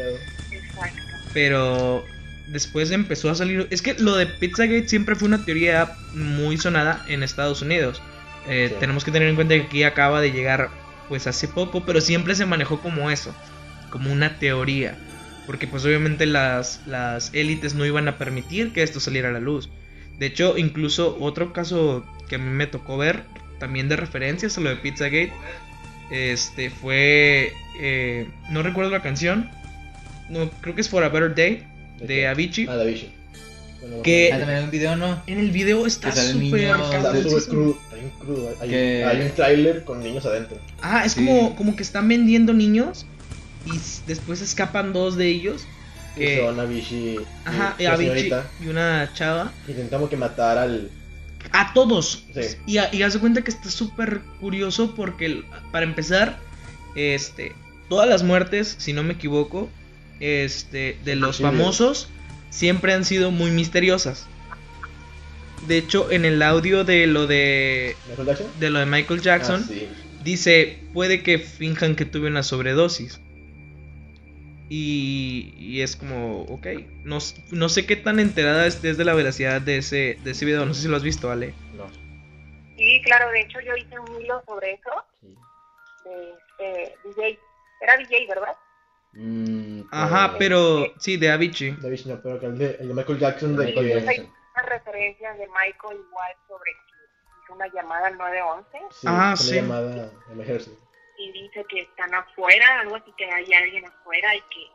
[0.52, 1.02] Exacto.
[1.34, 2.04] Pero.
[2.48, 3.66] Después empezó a salir.
[3.70, 8.00] Es que lo de Pizzagate siempre fue una teoría muy sonada en Estados Unidos.
[8.48, 8.76] Eh, Sí.
[8.78, 10.70] Tenemos que tener en cuenta que aquí acaba de llegar.
[11.08, 11.84] Pues hace poco.
[11.84, 13.34] Pero siempre se manejó como eso.
[13.90, 14.96] Como una teoría.
[15.46, 19.40] Porque pues obviamente las, las élites no iban a permitir que esto saliera a la
[19.40, 19.68] luz.
[20.18, 23.22] De hecho, incluso otro caso que a mí me tocó ver,
[23.58, 25.32] también de referencias a lo de Pizzagate,
[26.10, 29.50] este fue, eh, no recuerdo la canción,
[30.28, 31.64] no creo que es For a Better Day
[32.00, 32.66] de Avicii.
[32.68, 33.10] Ah, de Avicii.
[33.80, 35.22] Bueno, Que- Ah, también hay un video, ¿no?
[35.26, 37.30] En el video está el súper niño- Está cabroncísimo.
[37.40, 37.78] súper crudo.
[37.92, 38.54] Hay un crudo.
[38.60, 40.58] Hay, un tráiler con niños adentro.
[40.80, 41.24] Ah, es Sí.
[41.24, 43.06] como, como que están vendiendo niños
[43.66, 45.66] y después escapan dos de ellos.
[46.16, 47.84] Que, son Avicii ajá, y
[48.64, 49.52] y una chava.
[49.68, 50.90] Intentamos que matar al...
[51.52, 52.24] A todos.
[52.34, 52.40] Sí.
[52.66, 56.38] Y, a- y haz de cuenta que está súper curioso porque, para empezar,
[56.94, 57.52] este,
[57.90, 59.68] todas las muertes, si no me equivoco,
[60.18, 62.08] este, de los famosos,
[62.50, 64.26] siempre han sido muy misteriosas.
[65.68, 68.46] De hecho, en el audio de lo de, ¿Michael Jackson?
[68.58, 69.88] de lo de Michael Jackson, Ah, sí.
[70.24, 73.20] dice, puede que finjan que tuve una sobredosis.
[74.68, 76.66] Y, y es como, ok,
[77.04, 77.18] no,
[77.52, 80.74] no sé qué tan enterada estés de la veracidad de ese, de ese video, no
[80.74, 81.54] sé si lo has visto, Ale.
[81.74, 81.86] No.
[82.76, 85.36] Sí, claro, de hecho yo hice un hilo sobre eso, Sí.
[86.04, 87.38] de este, DJ,
[87.80, 88.56] era DJ, ¿verdad?
[89.12, 91.70] Mm, Ajá, pero sí, de Avicii.
[91.76, 94.00] De Avicii no, pero que el de, el de Michael Jackson de Michael que...
[94.04, 94.32] Jackson.
[94.56, 99.36] Unas referencias de Michael igual sobre que hizo una llamada al 911 Sí, Ah, una
[99.36, 99.54] sí.
[99.54, 100.72] llamada emergencia.
[101.18, 104.66] Y dice que están afuera, algo así que hay alguien afuera y que,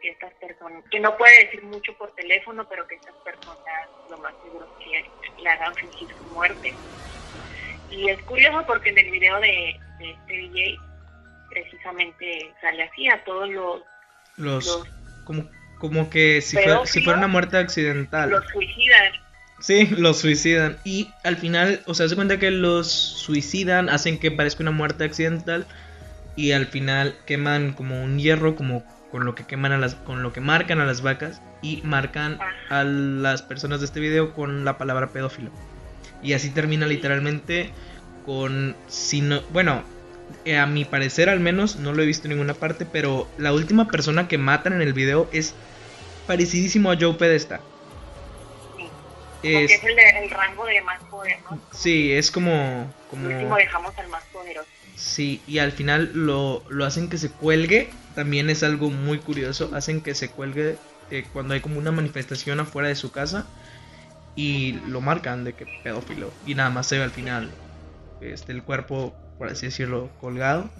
[0.00, 4.18] que estas personas, que no puede decir mucho por teléfono, pero que estas personas lo
[4.18, 6.74] más seguro es que le hagan fingir su muerte.
[7.90, 10.78] Y es curioso porque en el video de, de este DJ
[11.48, 13.82] precisamente sale así a todos los,
[14.36, 14.88] Los, los,
[15.24, 15.48] como,
[15.78, 18.30] como que si fuera, si fuera una muerte accidental.
[18.30, 19.12] los suicidan.
[19.60, 20.76] Sí, los suicidan.
[20.84, 25.04] Y al final, o sea, se cuenta que los suicidan, hacen que parezca una muerte
[25.04, 25.66] accidental.
[26.36, 30.22] Y al final queman como un hierro, como con lo que queman a las, con
[30.22, 31.42] lo que marcan a las vacas.
[31.60, 32.38] Y marcan
[32.70, 35.50] a las personas de este video con la palabra pedófilo.
[36.22, 37.70] Y así termina literalmente
[38.24, 38.76] con.
[38.86, 39.82] Si no, bueno,
[40.44, 42.86] eh, a mi parecer al menos, no lo he visto en ninguna parte.
[42.86, 45.54] Pero la última persona que matan en el video es
[46.28, 47.60] parecidísimo a Joe Pedesta.
[49.42, 51.60] Es, es el, de- el rango de más poder, ¿no?
[51.72, 52.92] Sí, es como.
[53.10, 54.68] Por último como dejamos al más poderoso.
[54.96, 57.88] sí, y al final lo, lo hacen que se cuelgue.
[58.14, 59.70] También es algo muy curioso.
[59.74, 60.76] Hacen que se cuelgue
[61.10, 63.46] eh, cuando hay como una manifestación afuera de su casa.
[64.34, 66.32] Y lo marcan de que pedófilo.
[66.46, 67.50] Y nada más se ve al final
[68.20, 70.70] este, el cuerpo, por así decirlo, colgado.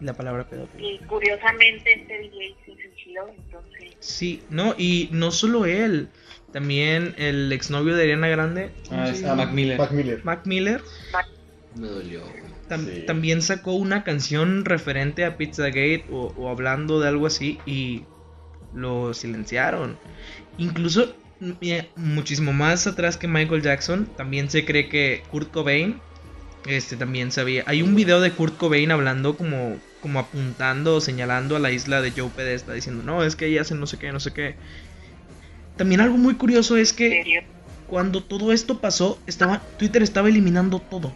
[0.00, 0.86] Y la palabra pedófilo.
[0.88, 6.08] Y curiosamente este DJ se suicidó, entonces Sí, no, y no solo él.
[6.52, 9.22] También el exnovio de Ariana Grande, ¿cómo Ah, es?
[9.22, 9.78] Mac Miller.
[9.78, 10.20] Mac Miller.
[10.24, 10.80] Mac Miller.
[11.76, 12.42] Me dolió, güey.
[12.68, 13.04] Tam- Sí.
[13.06, 18.02] También sacó una canción referente a Pizzagate o, o hablando de algo así y
[18.74, 19.96] lo silenciaron.
[20.58, 21.14] Incluso
[21.96, 26.00] muchísimo más atrás que Michael Jackson, también se cree que Kurt Cobain
[26.66, 27.62] este también sabía.
[27.66, 32.00] Hay un video de Kurt Cobain hablando como como apuntando o señalando a la isla
[32.02, 34.56] de Joe Pedesta diciendo, "No, es que ella hace no sé qué, no sé qué."
[35.78, 37.44] También algo muy curioso es que
[37.86, 41.12] cuando todo esto pasó, estaba Twitter estaba eliminando todo.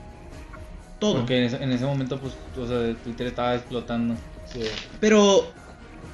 [0.99, 1.19] Todo.
[1.19, 4.15] Porque en ese, en ese momento, pues, o sea, Twitter estaba explotando.
[4.51, 4.61] Sí.
[5.01, 5.53] Pero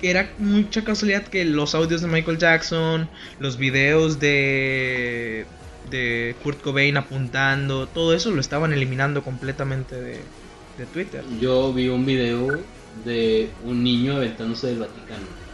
[0.02, 3.08] era mucha casualidad que los audios de Michael Jackson,
[3.38, 5.46] los videos de
[5.90, 10.20] de Kurt Cobain apuntando, todo eso lo estaban eliminando completamente de,
[10.76, 11.24] de Twitter.
[11.40, 12.58] Yo vi un video
[13.04, 15.47] de un niño aventándose del Vaticano.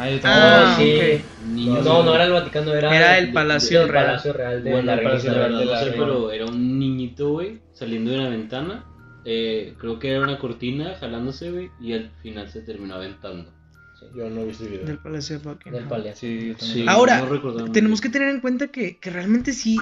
[0.00, 1.22] Ah, yo Ah, sí.
[1.44, 4.06] No, no era el Vaticano, era, Era el Palacio el Real.
[4.06, 5.34] Palacio Real de Bueno, la Palacio.
[5.34, 8.84] Real, pero era un niñito, güey, saliendo de una ventana.
[9.26, 13.52] Eh, creo que era una cortina jalándose, güey, y al final se terminó aventando.
[14.16, 14.86] Yo no he visto el video.
[14.86, 15.80] Del Palacio de Buckingham.
[15.80, 16.28] Del Palacio.
[16.28, 16.74] Sí, yo también.
[16.78, 19.76] Sí, Ahora, no Tenemos que tener en cuenta que, que realmente sí.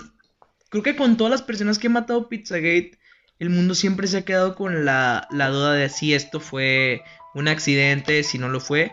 [0.71, 2.99] Creo que con todas las personas que han matado Pizzagate,
[3.39, 7.03] el mundo siempre se ha quedado con la, la duda de si esto fue
[7.35, 8.91] un accidente, si no lo fue.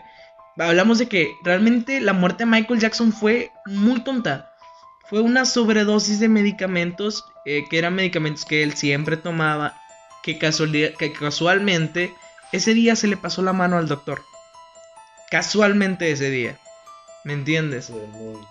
[0.58, 4.52] Hablamos de que realmente la muerte de Michael Jackson fue muy tonta.
[5.08, 9.78] Fue una sobredosis de medicamentos, eh, que eran medicamentos que él siempre tomaba,
[10.22, 12.12] que, que casualmente
[12.52, 14.22] ese día se le pasó la mano al doctor.
[15.30, 16.58] Casualmente ese día.
[17.24, 17.92] ¿Me entiendes?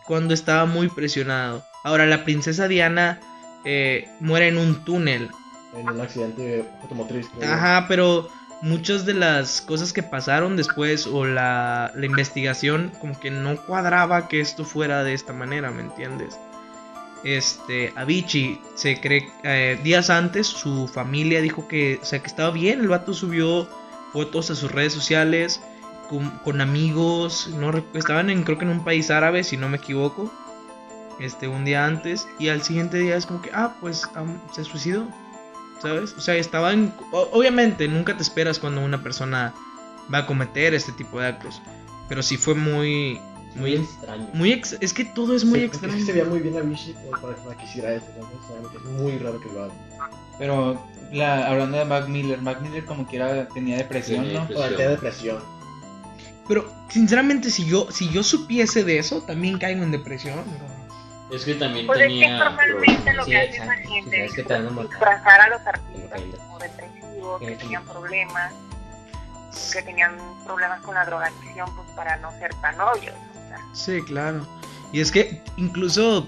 [0.06, 1.66] Cuando estaba muy presionado.
[1.84, 3.22] Ahora, la princesa Diana
[3.64, 5.30] eh, muere en un túnel.
[5.76, 7.28] En un accidente automotriz.
[7.42, 8.30] Ajá, pero
[8.66, 14.28] muchas de las cosas que pasaron después o la, la investigación como que no cuadraba
[14.28, 16.40] que esto fuera de esta manera, ¿me entiendes?
[17.24, 22.50] Este, Avicii se cree eh, días antes su familia dijo que, o sea, que estaba
[22.50, 23.70] bien, el vato subió
[24.12, 25.62] fotos a sus redes sociales
[26.44, 30.34] con, amigos, no estaban en creo que en un país árabe, si no me equivoco,
[31.20, 34.10] este un día antes y al siguiente día es como que ah, pues
[34.54, 35.08] se suicidó.
[35.86, 36.14] ¿Sabes?
[36.18, 39.54] O sea, estaban obviamente nunca te esperas cuando una persona
[40.14, 41.62] va a cometer este tipo de actos,
[42.10, 43.20] pero sí fue muy
[43.56, 44.28] Muy muy extraño.
[44.34, 46.06] muy ex- es que todo es muy Sí, extraño.
[46.06, 48.06] se veía muy bien a Vichy como para que para que hiciera eso.
[48.08, 48.28] ¿sabes?
[48.48, 49.74] Solamente es muy raro que lo haga.
[50.38, 50.82] Pero
[51.14, 54.48] la, hablando de Mac Miller, Mac Miller como tenía depresión, Tenía ¿no?
[54.48, 54.56] depresión.
[54.58, 55.38] Para tener depresión.
[56.48, 60.40] Pero sinceramente si yo si yo supiese de eso, también caigo en depresión.
[61.32, 62.38] Es que también Pues es que tenía.
[62.38, 63.76] normalmente lo Sí, que hace esa.
[63.78, 67.56] Sí, gente sabes que disfrazar a los artistas como depresivos, que Sí.
[67.56, 68.54] tenían problemas,
[69.74, 73.16] que tenían problemas con la drogadicción, pues para no ser tan obvios.
[73.32, 73.58] o sea.
[73.74, 74.46] Sí, claro.
[74.92, 76.28] Y es que incluso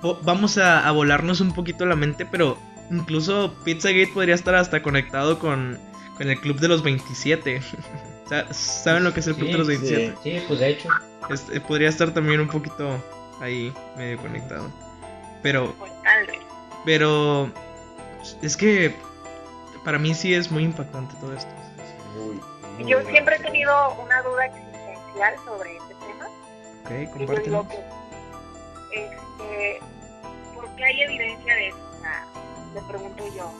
[0.00, 2.56] po- vamos a, a volarnos un poquito la mente, pero
[2.90, 5.78] incluso Pizzagate podría estar hasta conectado con,
[6.16, 7.60] con el club de los 27.
[8.28, 9.72] Sa- ¿Saben lo que es el club Sí, de los sí.
[9.76, 10.18] 27?
[10.22, 10.88] Sí, pues de hecho.
[11.30, 13.02] Este, podría estar también un poquito
[13.42, 14.70] ahí, medio conectado.
[15.42, 15.74] Pero,
[16.84, 17.50] pero
[18.40, 18.94] es que
[19.84, 21.50] para mí sí es muy impactante todo esto.
[22.14, 22.40] Muy,
[22.78, 26.26] muy Yo siempre he tenido una duda existencial sobre este tema.
[26.84, 27.66] Ok, compártelo.
[28.92, 29.80] este,
[30.54, 31.78] ¿por qué hay evidencia de eso?
[32.74, 33.52] Le pregunto yo.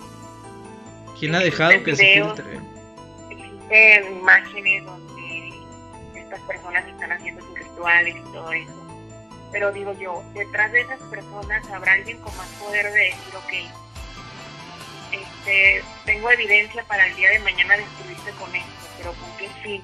[1.18, 2.60] ¿Quién ha dejado que se filtre?
[3.30, 5.52] Existen imágenes donde
[6.14, 8.81] estas personas están haciendo sus rituales y todo eso.
[9.52, 13.52] Pero digo yo, detrás de esas personas habrá alguien con más poder de decir, ok,
[15.12, 19.82] este, tengo evidencia para el día de mañana destruirte con esto, pero ¿con qué fin?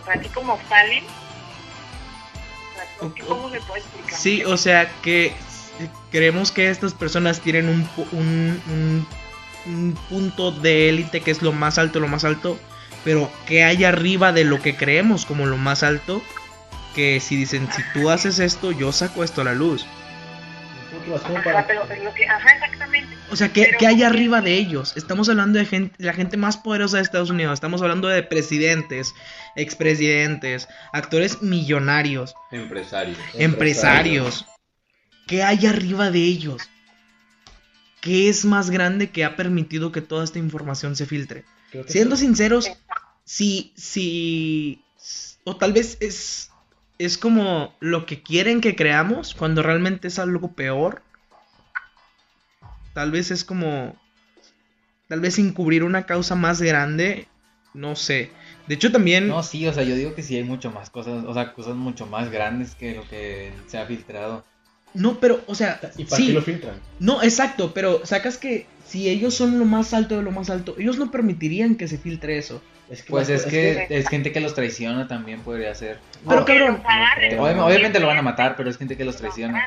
[0.00, 3.28] O sea, así como salen, o sea, ¿con qué- Ok.
[3.28, 4.18] ¿cómo se puede explicar?
[4.18, 5.34] Sí, o sea que
[6.10, 9.06] creemos que estas personas tienen un, un, un-
[9.66, 12.58] un punto de élite que es lo más alto, lo más alto,
[13.04, 16.22] pero que hay arriba de lo que creemos como lo más alto,
[16.94, 19.84] que si dicen, si tú haces esto, yo saco esto a la luz.
[21.14, 23.14] Ajá, para- pero es lo que, ajá, exactamente.
[23.30, 24.96] O sea, ¿qué, Pero- qué hay arriba de ellos?
[24.96, 27.54] Estamos hablando de gente, la gente más poderosa de Estados Unidos.
[27.54, 29.12] Estamos hablando de presidentes,
[29.56, 33.16] expresidentes, actores millonarios, Empresario.
[33.34, 34.46] empresarios.
[35.26, 36.62] ¿Qué hay arriba de ellos?
[38.00, 41.44] ¿Qué es más grande que ha permitido que toda esta información se filtre?
[41.88, 42.26] Siendo sí.
[42.26, 42.70] sinceros,
[43.24, 44.80] si, si,
[45.44, 46.50] o tal vez es,
[46.98, 51.02] es como lo que quieren que creamos cuando realmente es algo peor.
[52.94, 53.96] Tal vez es como,
[55.08, 57.26] tal vez encubrir una causa más grande,
[57.74, 58.30] no sé.
[58.68, 61.24] De hecho también, No, sí, o sea, yo digo que sí hay mucho más cosas,
[61.24, 64.44] o sea, cosas mucho más grandes que lo que se ha filtrado.
[64.94, 66.80] no, pero, o sea, ¿Y para sí, qué lo filtran?
[67.00, 70.74] no, exacto, pero sacas que si ellos son lo más alto de lo más alto,
[70.78, 72.62] ellos no permitirían que se filtre eso.
[72.90, 75.98] Es que Pues es que es gente que los traiciona también podría ser.
[76.28, 76.82] Pero, cabrón.
[76.82, 77.42] ¿no?
[77.42, 79.64] Obvi- obviamente lo van a matar, pero es gente que los Lo traiciona.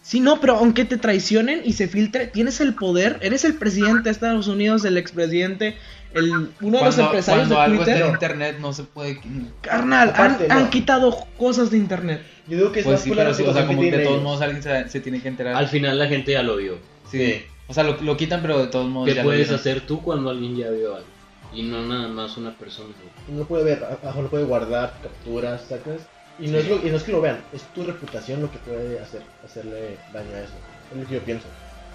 [0.00, 4.02] Sí, no, pero aunque te traicionen y se filtre, tienes el poder, eres el presidente
[4.04, 5.76] de Estados Unidos, el expresidente,
[6.12, 8.06] el, uno de los empresarios cuando de algo está Twitter.
[8.06, 9.18] en internet no se puede...
[9.62, 10.54] Carnal, Aparte, han, no.
[10.64, 12.22] han quitado cosas de internet.
[12.46, 14.08] Yo digo que es Pues más sí, pero sí, o sea, como que de tienen
[14.08, 15.54] todos modos alguien se, se tiene que enterar.
[15.56, 16.78] Al final la gente ya lo vio.
[17.10, 17.42] Sí.
[17.66, 20.30] O sea, lo, lo quitan, pero de todos modos ¿Qué ya puedes hacer tú cuando
[20.30, 21.08] alguien ya vio algo?
[21.52, 22.92] Y no nada más una persona.
[23.28, 26.00] Uno lo puede ver, abajo lo puede guardar, capturas, sacas.
[26.38, 28.58] Y no, es lo, y no es que lo vean, es tu reputación lo que
[28.58, 30.52] puede hacer, hacerle daño a eso.
[30.92, 31.46] Es lo que yo pienso.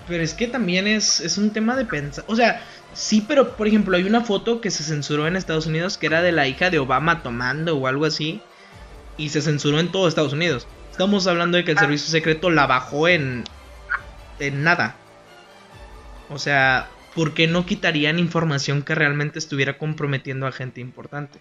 [0.08, 2.24] Pero es que también es, es un tema de pensar.
[2.28, 2.62] O sea,
[2.94, 6.22] sí, pero por ejemplo, hay una foto que se censuró en Estados Unidos que era
[6.22, 8.42] de la hija de Obama tomando o algo así.
[9.18, 10.68] Y se censuró en todo Estados Unidos.
[10.90, 11.82] Estamos hablando de que el Ah.
[11.82, 13.44] servicio secreto la bajó en.
[14.40, 14.96] en nada.
[16.30, 21.40] O sea, ¿por qué no quitarían información que realmente estuviera comprometiendo a gente importante?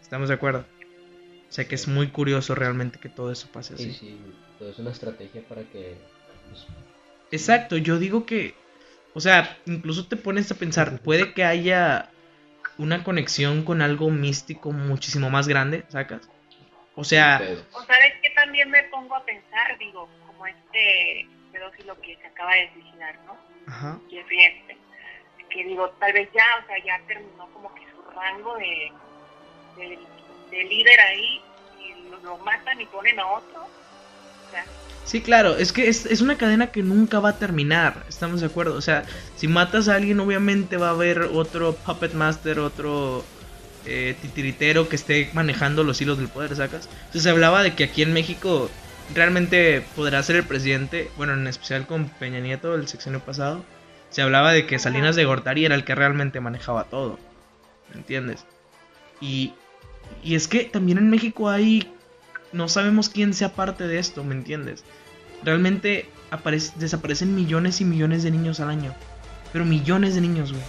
[0.00, 0.66] ¿Estamos de acuerdo?
[1.48, 3.92] O sea que es muy curioso realmente que todo eso pase así.
[3.92, 4.20] Sí, sí,
[4.58, 5.96] todo es una estrategia para que.
[6.48, 6.66] pues,
[7.30, 8.54] Exacto, yo digo que,
[9.14, 12.10] o sea, incluso te pones a pensar, puede que haya
[12.78, 16.28] una conexión con algo místico muchísimo más grande, ¿sacas?
[16.94, 17.40] O sea.
[17.72, 22.54] O sabes que también me pongo a pensar, digo, como este pedófilo que se acaba
[22.54, 23.49] de suicidar, ¿no?
[23.66, 24.78] Ajá, Jeffrey Epstein.
[25.50, 28.92] Que digo, tal vez ya, o sea, ya terminó como que su rango de,
[29.76, 29.98] de,
[30.50, 31.42] de líder ahí
[31.80, 33.62] y lo, lo matan y ponen a otro.
[33.62, 34.64] O sea,
[35.04, 38.46] sí, claro, es que es, es una cadena que nunca va a terminar, estamos de
[38.46, 39.04] acuerdo, o sea,
[39.36, 43.24] si matas a alguien obviamente va a haber otro puppet master, otro
[43.86, 46.88] eh, titiritero que esté manejando los hilos del poder, ¿sacas?
[46.92, 48.70] Entonces se hablaba de que aquí en México
[49.14, 53.64] realmente podrá ser el presidente, bueno, en especial con Peña Nieto el sexenio pasado,
[54.10, 57.18] se hablaba de que Salinas de Gortari era el que realmente manejaba todo,
[57.92, 58.44] ¿me entiendes?
[59.20, 59.52] Y,
[60.24, 61.92] Y es que también en México hay.
[62.52, 64.82] No sabemos quién sea parte de esto, ¿me entiendes?
[65.44, 68.92] Realmente aparece- desaparecen millones y millones de niños al año.
[69.52, 70.64] Pero millones de niños, güey.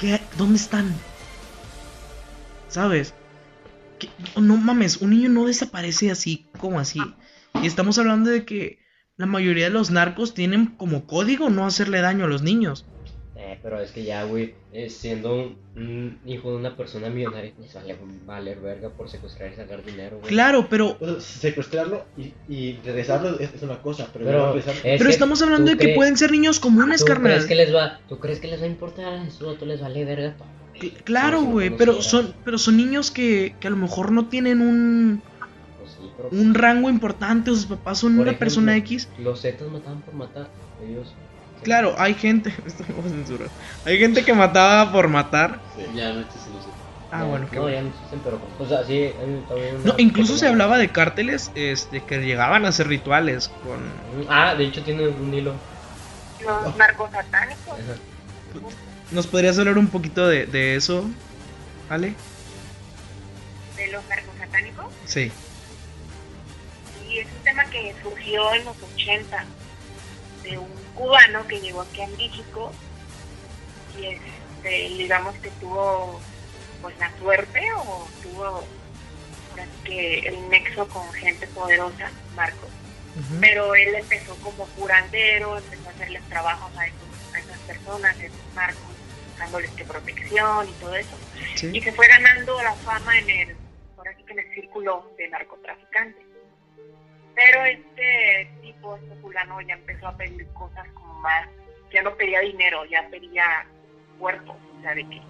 [0.00, 0.20] ¿Qué?
[0.36, 0.92] ¿Dónde están?
[2.68, 3.14] ¿Sabes?
[4.00, 4.08] ¿Qué?
[4.40, 7.00] No mames, un niño no desaparece así como así.
[7.62, 8.78] Y estamos hablando de que
[9.16, 12.86] la mayoría de los narcos tienen como código no hacerle daño a los niños.
[13.36, 17.52] Eh, pero es que ya, güey, eh, siendo un, un hijo de una persona millonaria,
[17.58, 20.28] les vale valer verga por secuestrar y sacar dinero, güey.
[20.28, 24.98] Claro, pero secuestrarlo y, y regresarlo es, es una cosa, pero, Pero no regresarlo- es
[24.98, 27.32] Pero que estamos hablando de que pueden ser niños comunes, ¿Tú carnal.
[27.32, 29.26] crees que les va, ¿Tú crees que les va a importar?
[29.26, 30.59] Eso tú les vale verga todo.
[31.04, 35.22] Claro, güey, pero son, pero son niños que, que a lo mejor no tienen un,
[35.78, 39.08] Pues sí, pero un rango importante, o sus papás son una persona X.
[39.18, 40.48] los Zetas mataban por matar.
[40.86, 41.12] Ellos.
[41.62, 43.48] Claro, hay gente, esto a censurar.
[43.84, 45.60] Hay gente que mataba por matar.
[45.94, 46.64] Ya no existe los
[47.12, 47.76] Ah, No, bueno, No, bueno.
[47.76, 48.40] ya no existen, pero.
[48.58, 49.10] O sea, sí,
[49.84, 53.80] No, incluso se hablaba de cárteles este, que llegaban a hacer rituales con...
[54.28, 55.52] Ah, de hecho tiene un hilo.
[56.40, 57.74] Los narcos satánicos.
[57.74, 58.60] Ajá.
[59.10, 61.04] ¿Nos podrías hablar un poquito de, de eso,
[61.88, 62.14] Ale?
[63.76, 64.92] de los narcos satánicos.
[65.06, 65.32] Sí.
[67.08, 69.44] Y es un tema que surgió en los 80
[70.42, 72.72] de un cubano que llegó aquí a México
[73.98, 74.68] y este,
[74.98, 76.20] digamos que tuvo
[76.82, 78.64] pues la suerte o tuvo
[79.84, 82.68] que el nexo con gente poderosa, Marcos.
[83.16, 83.40] Ujú.
[83.40, 88.22] Pero él empezó como curandero, empezó a hacerles trabajos a, esos- a esas personas, a
[88.24, 88.82] esos narcos,
[89.40, 91.16] dándoles que protección y todo eso.
[91.72, 93.56] y se fue ganando la fama en el,
[93.98, 96.24] ahora sí que en el círculo de narcotraficantes.
[97.34, 101.48] Pero este tipo, este fulano, ya empezó a pedir cosas como más,
[101.92, 103.66] ya no pedía dinero, ya pedía
[104.18, 105.20] cuerpos, o sea, de que,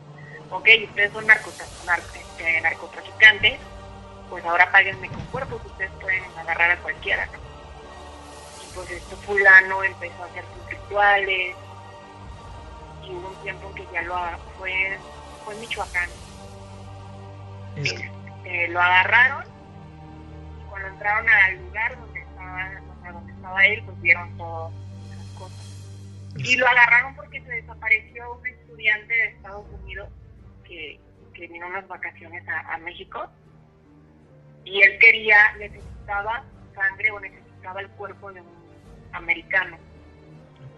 [0.50, 3.58] ok, ustedes son narcotra- nar- este, narcotraficantes,
[4.28, 7.38] pues ahora páguenme con cuerpos, ustedes pueden agarrar a cualquiera, ¿no?
[8.64, 11.56] Y pues este fulano empezó a hacer sus rituales,
[13.10, 14.16] y hubo un tiempo en que ya lo
[14.58, 14.98] fue,
[15.44, 16.10] fue en Michoacán,
[17.76, 19.44] Es que- este, lo agarraron
[20.60, 24.72] y cuando entraron al lugar donde estaba, o sea, donde estaba él, pues vieron todas
[25.12, 25.66] esas cosas.
[26.36, 30.08] Y lo agarraron porque se desapareció un estudiante de Estados Unidos
[30.64, 31.00] que,
[31.34, 33.28] que vino unas vacaciones a, a México
[34.64, 36.44] y él quería, necesitaba
[36.74, 38.60] sangre o necesitaba el cuerpo de un
[39.12, 39.76] americano.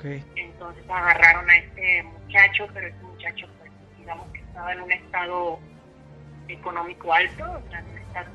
[0.04, 5.58] Entonces agarraron a este muchacho, pero este muchacho, pues, digamos que estaba en un estado
[6.48, 8.34] económico alto, o sea, en un estatus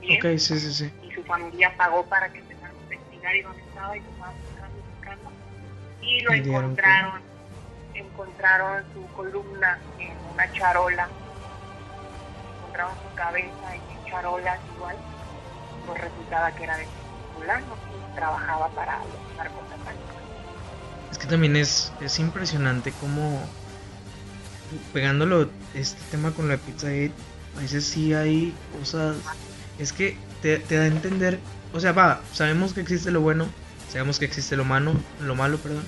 [0.00, 0.92] bien, Ok, sí, sí, sí.
[1.02, 4.34] y su familia pagó para que empezaran a investigar y dónde estaba y lo estaban
[4.36, 5.30] buscando, buscando.
[6.02, 7.22] Y lo encontraron,
[7.94, 11.08] encontraron su columna en una charola,
[12.58, 14.96] encontraron su cabeza en charolas igual,
[15.86, 16.86] pues resultaba que era de
[17.34, 17.76] fulano
[18.12, 20.23] y trabajaba para los narcosatánicos.
[21.14, 23.40] Es que también es, es impresionante cómo
[24.92, 27.12] pegándolo este tema con la pizza Gate,
[27.56, 29.16] a veces sí hay cosas.
[29.78, 31.38] Es que te, da a entender.
[31.72, 33.46] O sea, va, sabemos que existe lo bueno,
[33.92, 35.84] sabemos que existe lo malo, lo malo, perdón.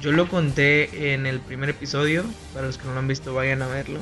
[0.00, 3.62] Yo lo conté en el primer episodio, para los que no lo han visto vayan
[3.62, 3.98] a verlo,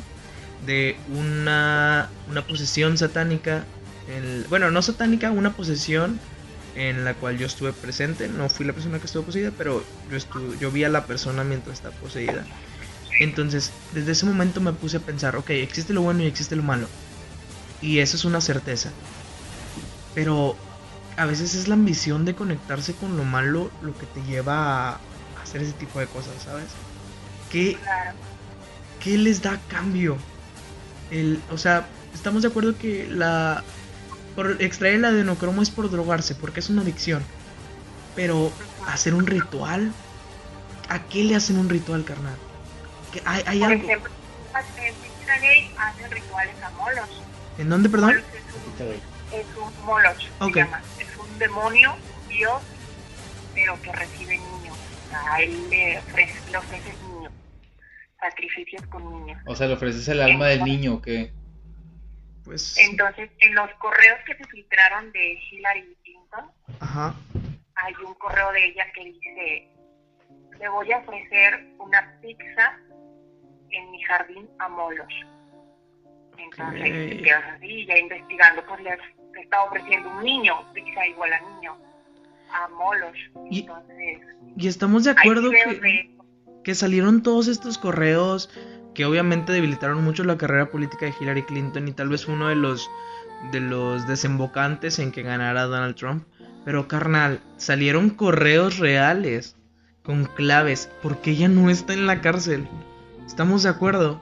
[0.67, 3.65] de una, una posesión satánica,
[4.07, 6.21] el- bueno, no satánica, una posesión
[6.79, 10.17] en la cual yo estuve presente, no fui la persona que estuvo poseída, pero yo,
[10.19, 12.51] estu- yo vi a la persona mientras está poseída.
[13.19, 16.65] Entonces, desde ese momento me puse a pensar, ok, existe lo bueno y existe lo
[16.65, 16.95] malo.
[17.81, 19.01] Y eso es una certeza.
[20.15, 20.67] Pero
[21.17, 25.43] a veces es la ambición de conectarse con lo malo lo que te lleva a
[25.43, 26.81] hacer ese tipo de cosas, ¿sabes?
[27.49, 27.89] ¿Qué,
[28.99, 30.29] qué les da cambio?
[31.11, 33.73] El, o sea, estamos de acuerdo que la
[34.39, 37.25] por extraer el adenocromo es por drogarse, porque es una adicción.
[38.15, 38.53] Pero
[38.87, 39.93] hacer un ritual,
[40.89, 42.37] ¿a qué le hacen un ritual, carnal?
[43.13, 43.85] Que hay, hay Por algo.
[43.85, 44.11] ejemplo,
[44.77, 47.09] en Pizza Gate hacen rituales a Moloch.
[47.59, 48.13] ¿En dónde, perdón?
[48.13, 50.55] Es un- es un Moloch, se Ok.
[50.55, 50.83] llama.
[51.01, 51.97] Es un demonio,
[52.29, 52.63] Dios,
[53.55, 54.77] pero que recibe niños.
[55.07, 57.33] O sea, a él le ofrece, le ofrece niños,
[58.21, 59.43] sacrificios con niños.
[59.47, 61.33] O sea, le ofreces el alma del niño, ¿o qué?
[62.49, 62.79] Pues.
[62.79, 67.15] Entonces, en los correos que se filtraron de Hillary Clinton, Ajá.
[67.75, 69.69] hay un correo de ella que dice,
[70.59, 72.79] le voy a ofrecer una pizza
[73.71, 75.13] en mi jardín a Moloch.
[76.39, 77.11] Entonces, Ok.
[77.19, 78.99] te quedas así, ya investigando, pues le,
[79.43, 81.77] está ofreciendo un niño, pizza igual a niño,
[82.51, 83.17] a Moloch.
[83.51, 84.21] Y- Entonces,
[84.57, 86.11] Y estamos de acuerdo videos que, de
[86.65, 88.49] que salieron todos estos correos
[88.99, 92.57] que obviamente debilitaron mucho la carrera política de Hillary Clinton y tal vez uno de
[92.57, 92.91] los
[93.53, 96.25] de los desembocantes en que ganara Donald Trump.
[96.65, 99.55] Pero carnal, salieron correos reales
[100.03, 102.67] con claves porque ella no está en la cárcel.
[103.25, 104.21] ¿Estamos de acuerdo?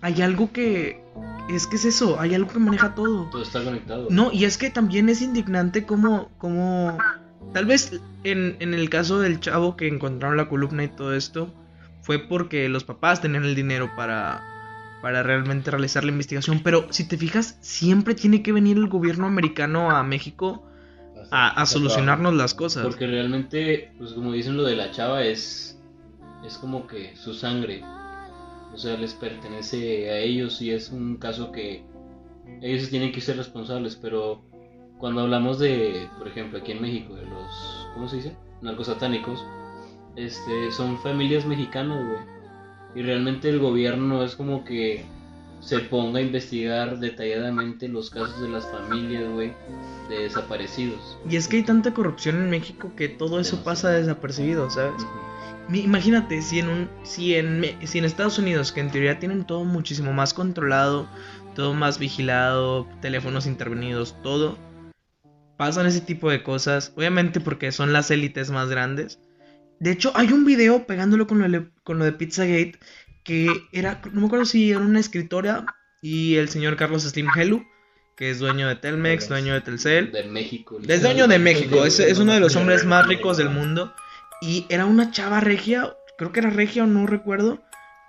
[0.00, 1.02] Hay algo que
[1.50, 3.30] es que es eso, hay algo que maneja todo.
[3.30, 4.06] Todo está conectado.
[4.10, 6.98] No, y es que también es indignante como, como,
[7.52, 11.52] tal vez en, en el caso del chavo que encontraron la columna y todo esto,
[12.02, 14.42] fue porque los papás tenían el dinero para,
[15.00, 16.60] para realmente realizar la investigación.
[16.62, 20.66] Pero si te fijas, siempre tiene que venir el gobierno americano a México
[21.30, 22.84] a, a solucionarnos las cosas.
[22.84, 25.80] Porque realmente, pues como dicen lo de la chava, es,
[26.44, 27.82] es como que su sangre.
[28.72, 31.84] O sea, les pertenece a ellos y es un caso que
[32.62, 33.96] ellos tienen que ser responsables.
[33.96, 34.42] Pero
[34.98, 38.36] cuando hablamos de, por ejemplo, aquí en México, de los, ¿cómo se dice?
[38.60, 39.44] Narcosatánicos,
[40.16, 42.32] este, son familias mexicanas, güey.
[42.94, 45.04] Y realmente el gobierno es como que
[45.60, 49.52] se ponga a investigar detalladamente los casos de las familias, güey,
[50.08, 51.18] de desaparecidos.
[51.28, 53.64] Y es que hay tanta corrupción en México que todo eso Demasiado.
[53.64, 55.06] pasa desapercibido, ¿sabes?
[55.72, 59.64] Imagínate si en un si en si en Estados Unidos que en teoría tienen todo
[59.64, 61.06] muchísimo más controlado,
[61.54, 64.58] todo más vigilado, teléfonos intervenidos, todo
[65.56, 69.20] pasan ese tipo de cosas, obviamente porque son las élites más grandes.
[69.82, 72.78] De hecho, hay un video pegándolo con lo de, con lo de Pizzagate
[73.24, 75.66] que era no me acuerdo si era una escritora
[76.00, 77.66] y el señor Carlos Slim Helu,
[78.16, 80.12] que es dueño de Telmex, dueño de Telcel.
[80.12, 80.78] De México.
[80.86, 83.92] Es dueño de México, es, es uno de los hombres más ricos del mundo.
[84.40, 87.60] Y era una chava regia, creo que era regia o no recuerdo,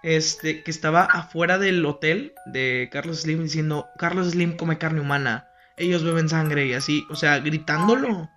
[0.03, 5.49] este, que estaba afuera del hotel de Carlos Slim diciendo, Carlos Slim come carne humana,
[5.77, 8.29] ellos beben sangre y así, o sea, gritándolo.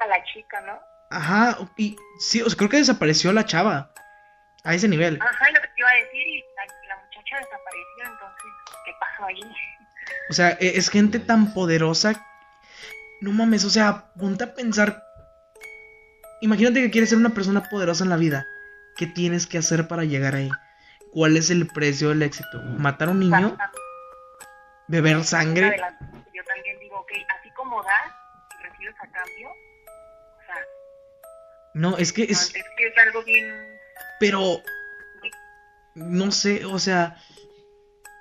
[0.00, 0.91] A la chica, ¿no?
[1.12, 3.92] Ajá, y sí, o sea, creo que desapareció la chava,
[4.64, 5.18] a ese nivel.
[5.20, 8.52] Ajá, lo que te iba a decir y la, la muchacha desapareció, entonces,
[8.84, 9.40] ¿qué pasó ahí?
[10.30, 12.14] O sea, e- es gente tan poderosa.
[13.20, 15.02] No mames, o sea, ponte a pensar.
[16.40, 18.46] Imagínate que quieres ser una persona poderosa en la vida.
[18.96, 20.50] ¿Qué tienes que hacer para llegar ahí?
[21.12, 22.60] ¿Cuál es el precio del éxito?
[22.78, 23.56] ¿Matar a un niño?
[24.88, 25.76] ¿Beber sangre?
[26.34, 28.12] Yo también digo, ok, así como das
[28.58, 29.50] y recibes a cambio,
[31.74, 32.42] No, es que no, es.
[32.42, 33.72] es que es algo bien...
[34.20, 34.62] Pero.
[35.94, 37.16] No sé, o sea.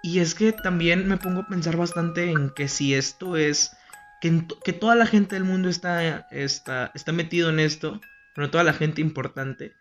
[0.04, 3.72] Y es que también me pongo a pensar bastante en que si esto es.
[4.22, 8.02] Que, que toda la gente del mundo está, está, está metido en esto.
[8.36, 9.74] Pero toda la gente importante.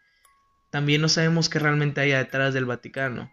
[0.71, 3.33] También no sabemos qué realmente hay detrás del Vaticano.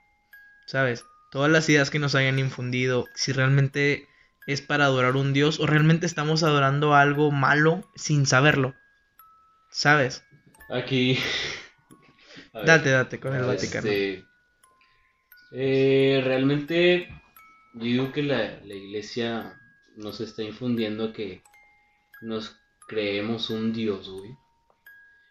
[0.65, 1.05] ¿Sabes?
[1.31, 3.05] Todas las ideas que nos hayan infundido.
[3.15, 4.07] Si realmente
[4.47, 5.59] es para adorar a un Dios.
[5.59, 8.75] O realmente estamos adorando algo malo sin saberlo.
[9.69, 10.23] ¿Sabes?
[10.69, 11.17] Aquí.
[12.53, 12.65] Ver.
[12.65, 13.87] Date, date con el Vaticano.
[13.87, 14.25] Este,
[15.51, 17.07] eh, realmente
[17.73, 19.59] yo digo que la, la iglesia
[19.95, 21.41] nos está infundiendo que
[22.21, 22.55] nos
[22.87, 24.31] creemos un Dios, güey.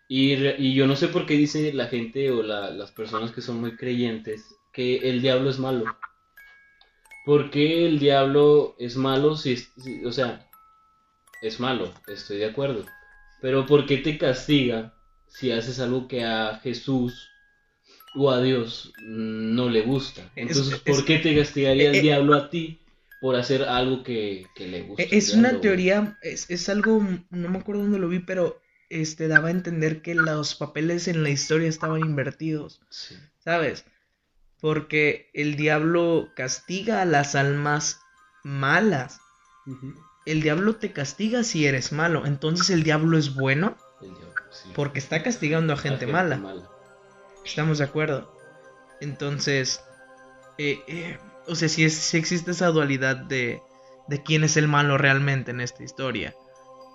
[0.09, 3.41] Y, y yo no sé por qué dice la gente o la- las personas que
[3.43, 5.85] son muy creyentes que el diablo es malo.
[7.25, 10.49] ¿Por qué el diablo es malo si, es- si- o sea,
[11.43, 12.85] es malo, estoy de acuerdo.
[13.41, 14.95] Pero ¿por qué te castiga
[15.37, 17.31] si haces algo que a Jesús
[18.15, 20.23] o a Dios no le gusta?
[20.35, 22.81] Es- Entonces, es- ¿por qué te castigaría el eh, eh, diablo a ti
[23.21, 25.03] por hacer algo que, que le gusta?
[25.03, 28.61] E- al Es una teoría, es, es algo, no me acuerdo dónde lo vi, pero
[28.89, 33.17] este daba a entender que los papeles en la historia estaban invertidos, Sí.
[33.45, 33.85] ¿sabes?
[34.61, 38.01] Porque el diablo castiga a las almas
[38.43, 39.19] malas.
[40.25, 42.25] El diablo te castiga si eres malo.
[42.27, 44.71] Entonces el diablo es bueno El diablo, sí.
[44.75, 46.41] porque está castigando a gente mala.
[47.45, 48.33] Estamos de acuerdo.
[49.01, 49.83] Entonces,
[50.59, 53.63] eh, eh, o sea, si existe esa dualidad de,
[54.09, 56.35] de quién es el malo realmente en esta historia.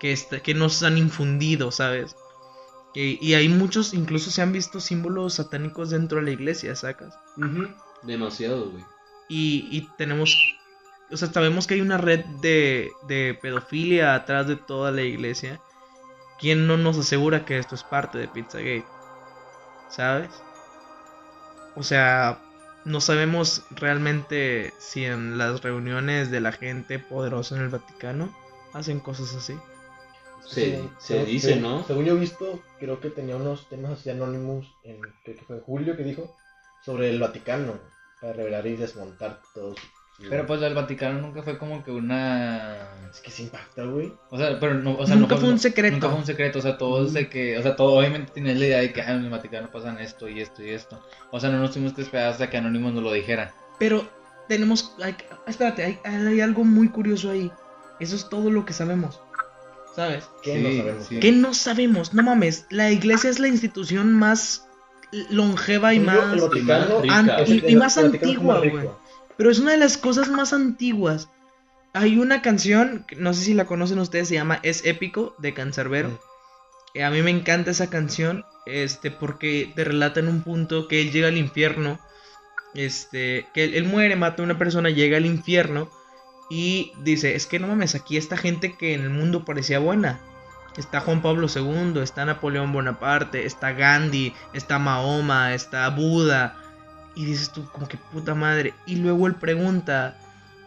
[0.00, 2.16] Que, está, que nos han infundido, ¿sabes?
[2.94, 7.14] Y, y hay muchos, incluso se han visto símbolos satánicos dentro de la iglesia, ¿sacas?
[8.02, 8.84] Demasiado, güey.
[9.28, 10.36] Y, y tenemos,
[11.10, 15.60] o sea, sabemos que hay una red de, de pedofilia atrás de toda la iglesia.
[16.42, 18.84] ¿Quién no nos asegura que esto es parte de Pizzagate?
[19.88, 20.30] ¿Sabes?
[21.76, 22.38] O sea,
[22.84, 28.34] no sabemos realmente si en las reuniones de la gente poderosa en el Vaticano
[28.74, 29.56] hacen cosas así.
[30.44, 31.84] Se, Según- se dice, ¿no?
[31.84, 35.56] Según yo he visto, creo que tenía unos temas así anónimos, en, creo que fue
[35.58, 36.36] en julio que dijo,
[36.84, 37.74] sobre el Vaticano,
[38.20, 39.76] para revelar y desmontar todos
[40.30, 42.76] Pero pues el Vaticano nunca fue como que una...
[43.10, 44.12] Es que se impacta, güey.
[44.30, 45.92] O sea, pero no, o sea, Nunca no fue un secreto.
[45.94, 48.66] Nunca fue un secreto, o sea, todos de que, o sea, todo, obviamente tenías la
[48.66, 51.00] idea de que en el Vaticano pasan esto y esto y esto.
[51.30, 53.52] O sea, no nos tuvimos que esperar hasta que Anónimos nos lo dijera.
[53.78, 54.08] Pero
[54.48, 54.94] tenemos.
[55.02, 55.16] hay-
[55.46, 57.50] espérate, hay, hay algo muy curioso ahí.
[58.00, 59.20] Eso es todo lo que sabemos.
[59.94, 60.24] ¿Sabes?
[60.42, 61.06] ¿Qué Sí, no sabemos?
[61.06, 61.20] sí.
[61.20, 62.14] ¿Qué no sabemos?
[62.14, 64.66] No mames, la iglesia es la institución más
[65.30, 66.32] longeva y yo, más.
[66.32, 67.14] el Vaticano rica.
[67.18, 68.88] an- es y, más antigua, güey.
[69.36, 71.28] Pero es una de las cosas más antiguas.
[71.92, 76.08] Hay una canción, no sé si la conocen ustedes, se llama Es épico de Cancerbero.
[76.10, 76.18] Mm.
[76.94, 81.00] Eh, a mí me encanta esa canción, este, porque te relata en un punto que
[81.00, 81.98] él llega al infierno,
[82.74, 85.90] este, que él, él muere, mata a una persona, llega al infierno
[86.50, 90.20] y dice, es que no mames, aquí esta gente que en el mundo parecía buena.
[90.76, 96.61] Está Juan Pablo II, está Napoleón Bonaparte, está Gandhi, está Mahoma, está Buda.
[97.14, 98.74] Y dices tú, como que puta madre.
[98.86, 100.18] Y luego él pregunta,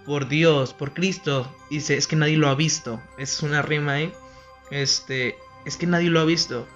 [0.06, 1.54] por Dios, por Cristo.
[1.70, 3.02] Y dice, es que nadie lo ha visto.
[3.18, 4.14] Es una rima ahí.
[4.70, 6.68] Este, es que nadie lo ha visto.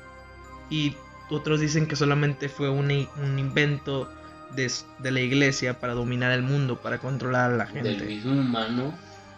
[0.70, 0.95] Y
[1.30, 4.11] otros dicen que solamente fue un, invento
[4.55, 8.05] de, de la iglesia para dominar el mundo, para controlar a la Del gente.
[8.05, 8.93] mismo humano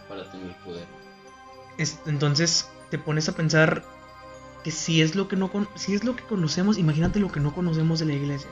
[0.08, 0.86] para tener poder.
[1.78, 3.84] Es- entonces te pones a pensar
[4.64, 7.54] que si es lo que no si es lo que conocemos, imagínate lo que no
[7.54, 8.50] conocemos de la iglesia.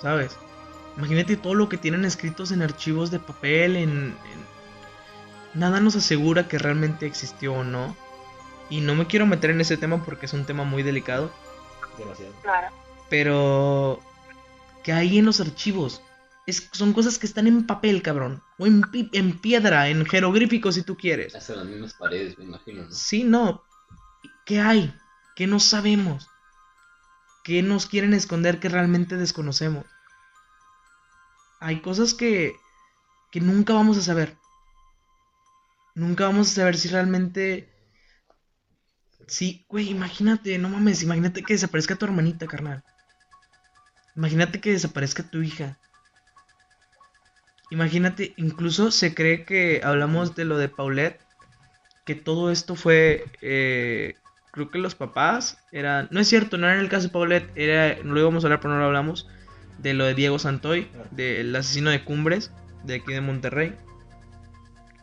[0.00, 0.36] ¿Sabes?
[0.98, 6.48] Imagínate todo lo que tienen escritos en archivos de papel, en, en- nada nos asegura
[6.48, 7.96] que realmente existió o no.
[8.70, 11.30] Y no me quiero meter en ese tema porque es un tema muy delicado,
[11.96, 12.32] Demasiado.
[12.42, 12.68] Claro.
[13.08, 14.00] pero
[14.84, 16.02] que hay en los archivos
[16.46, 20.74] es, son cosas que están en papel, cabrón, o en, pi- en piedra, en jeroglíficos
[20.74, 21.34] si tú quieres.
[21.34, 22.90] Hasta las mismas paredes, me imagino, ¿no?
[22.90, 23.62] Sí, no.
[24.44, 24.94] ¿Qué hay?
[25.36, 26.28] ¿Qué no sabemos?
[27.44, 29.84] ¿Qué nos quieren esconder que realmente desconocemos?
[31.60, 32.54] Hay cosas que,
[33.30, 34.36] que nunca vamos a saber.
[35.94, 37.68] Nunca vamos a saber si realmente...
[39.26, 42.82] Sí, güey, imagínate, no mames, imagínate que desaparezca tu hermanita, carnal.
[44.16, 45.78] Imagínate que desaparezca tu hija.
[47.70, 51.20] Imagínate, incluso se cree que hablamos de lo de Paulette,
[52.06, 54.14] que todo esto fue, eh,
[54.50, 57.52] creo que los papás eran, no es cierto, no era en el caso de Paulette,
[57.54, 59.28] era, no lo íbamos a hablar pero no lo hablamos,
[59.78, 62.50] de lo de Diego Santoy, del asesino de Cumbres,
[62.84, 63.74] de aquí de Monterrey.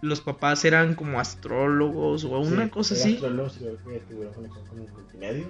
[0.01, 3.13] Los papás eran como astrólogos o una Sí, cosa era así.
[3.15, 5.45] astrólogo, sí, creo que tuvieron conexión con multimedia,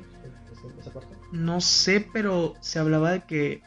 [0.79, 1.09] esa, parte.
[1.31, 3.61] No sé, pero se hablaba de que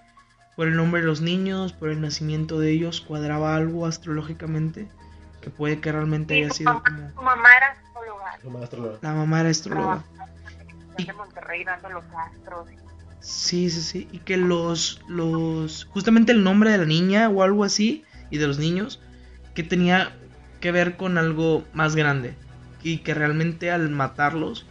[0.57, 4.89] por el nombre de los niños, por el nacimiento de ellos, cuadraba algo astrológicamente
[5.41, 7.09] que puede que realmente Sí, haya su, sido mamá, como...
[7.11, 8.39] su mamá era astróloga.
[8.43, 8.99] Como astrólogo.
[9.03, 10.05] La mamá era astróloga.
[10.97, 12.69] Y de Monterrey dando los astros.
[13.21, 14.09] Sí, sí, sí.
[14.13, 18.47] Y que los, los, justamente el nombre de la niña o algo así, y de
[18.47, 19.01] los niños,
[19.55, 20.17] que tenía
[20.61, 22.37] que ver con algo más grande.
[22.83, 24.67] Y que realmente al matarlos,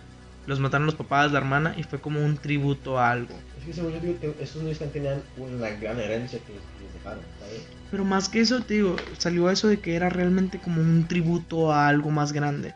[0.45, 3.35] los mataron los papás, la hermana, y fue como un tributo a algo.
[3.59, 6.93] Es que según yo digo, te- esos niños tenían una gran herencia que que les
[6.93, 7.67] dejaron, ¿sabes?
[7.91, 11.71] Pero más que eso, te digo, salió eso de que era realmente como un tributo
[11.73, 12.73] a algo más grande.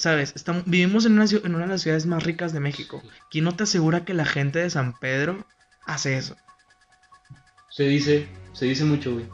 [0.00, 0.32] ¿Sabes?
[0.34, 3.02] Estamos, vivimos en una, en una de las ciudades más ricas de México.
[3.30, 5.46] ¿Quién no te asegura que la gente de San Pedro
[5.84, 6.36] hace eso?
[7.68, 9.26] Se dice, se dice mucho, güey.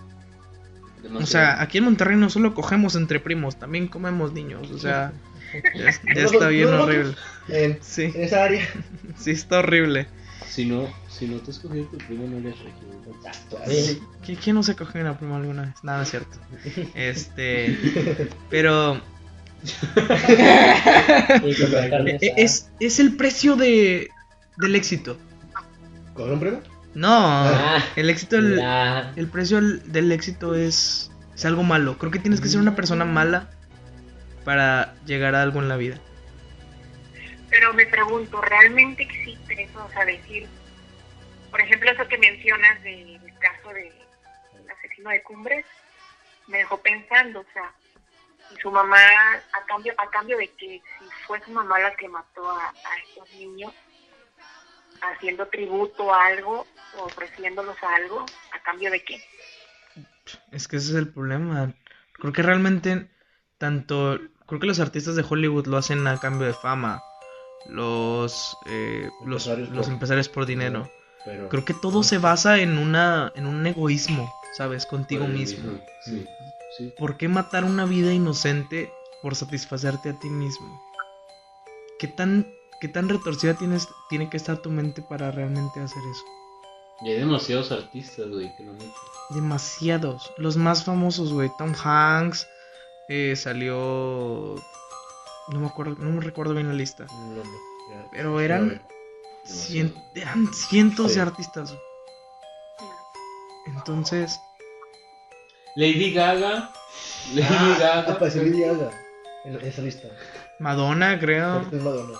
[1.15, 4.69] O sea, aquí en Monterrey no solo cogemos entre primos, también comemos niños.
[4.73, 5.13] O sea,
[5.77, 5.89] ya,
[6.25, 7.15] está bien horrible.
[7.49, 8.67] En, Sí, en esa área.
[9.17, 10.09] sí está horrible.
[10.49, 13.97] si no, si no te has cogido tu primo, no eres regio.
[14.27, 15.75] ¿Qui- ¿Quién no se coge una prima alguna vez?
[15.85, 16.37] Nada, es cierto.
[16.97, 19.01] Este, pero
[22.37, 24.09] es, es el precio de,
[24.59, 25.19] del éxito.
[26.15, 26.63] ¿Con un primo?
[26.95, 28.59] No, Ah, el éxito, el,
[29.17, 31.99] el precio del, del éxito es, es algo malo.
[31.99, 33.51] Creo que tienes que ser una persona mala
[34.45, 35.99] para llegar a algo en la vida.
[37.51, 39.85] Pero me pregunto, ¿realmente existe eso?
[39.85, 40.47] O sea, decir,
[41.51, 43.93] por ejemplo, eso que mencionas del caso del
[44.79, 45.65] asesino de Cumbres,
[46.49, 47.73] me dejó pensando, o sea,
[48.55, 48.99] y su mamá,
[49.53, 52.99] a cambio, a cambio de que si fue su mamá la que mató a, a
[53.09, 53.73] estos niños,
[55.03, 56.67] haciendo tributo a algo,
[56.97, 59.23] o ofreciéndolos a algo, ¿a cambio de qué?
[60.53, 61.75] Es que ese es el problema.
[62.15, 63.11] Creo que realmente
[63.59, 67.03] tanto, creo que los artistas de Hollywood lo hacen a cambio de fama.
[67.69, 70.91] Los, eh, los, Empresarios los por- empresarios por dinero.
[71.25, 71.49] Pero...
[71.49, 74.87] Creo que todo se basa en una, en un egoísmo, ¿sabes?
[74.87, 75.81] Contigo el mismo.
[76.05, 76.25] Sí,
[76.77, 76.93] sí.
[76.99, 78.91] ¿Por qué matar una vida inocente
[79.23, 80.81] por satisfacerte a ti mismo?
[81.99, 82.47] ¿Qué tan,
[82.81, 86.23] qué tan retorcida tienes, tiene que estar tu mente para realmente hacer eso?
[87.03, 88.95] Y hay demasiados artistas, güey, que lo han hecho.
[89.31, 90.33] Demasiados.
[90.39, 91.51] Los más famosos, güey.
[91.59, 92.47] Tom Hanks.
[93.09, 94.57] eh, salió.
[95.49, 97.07] No me acuerdo, no me recuerdo bien la lista.
[97.09, 98.09] No, no, ya.
[98.11, 98.83] Pero eran,
[99.47, 101.17] cien- eran cientos Sí.
[101.17, 101.75] de artistas.
[103.67, 104.41] Entonces,
[105.77, 106.73] Lady Gaga.
[107.35, 108.13] Lady Ah, Gaga.
[108.13, 108.91] apareció Lady Gaga
[109.45, 110.09] en esa lista.
[110.59, 111.45] Madonna, creo.
[111.47, 112.19] Ahorita es Madonna.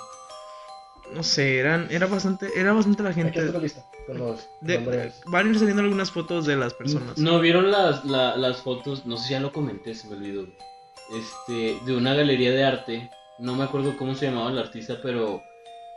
[1.13, 3.53] No sé, eran, era bastante, era bastante la Aquí está gente.
[3.53, 3.85] la lista.
[4.07, 5.23] Con los de- nombres.
[5.27, 7.17] van a ir saliendo algunas fotos de las personas.
[7.19, 9.07] ¿No vieron las, la- las fotos?
[9.07, 10.47] No sé si ya lo comenté, se me olvidó.
[11.17, 13.11] Este, de una galería de arte.
[13.39, 15.43] No me acuerdo cómo se llamaba el artista, pero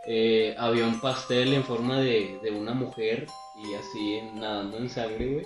[0.08, 3.26] eh, había un pastel en forma de, de una mujer
[3.64, 5.46] y así nadando en sangre, güey.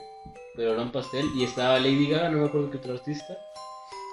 [0.55, 3.37] Pero era un pastel y estaba Lady Gaga, no me acuerdo qué otro artista.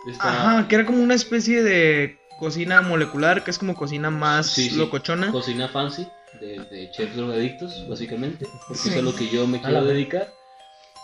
[0.09, 4.47] Estaba Ajá, que era como una especie de cocina molecular, que es como cocina más
[4.47, 4.77] Sí, sí.
[4.77, 5.31] locochona.
[5.31, 6.07] cocina fancy
[6.41, 8.89] de, de chefs drogadictos, básicamente, porque Sí.
[8.89, 9.85] eso es a lo que yo me quiero Ah.
[9.85, 10.33] dedicar.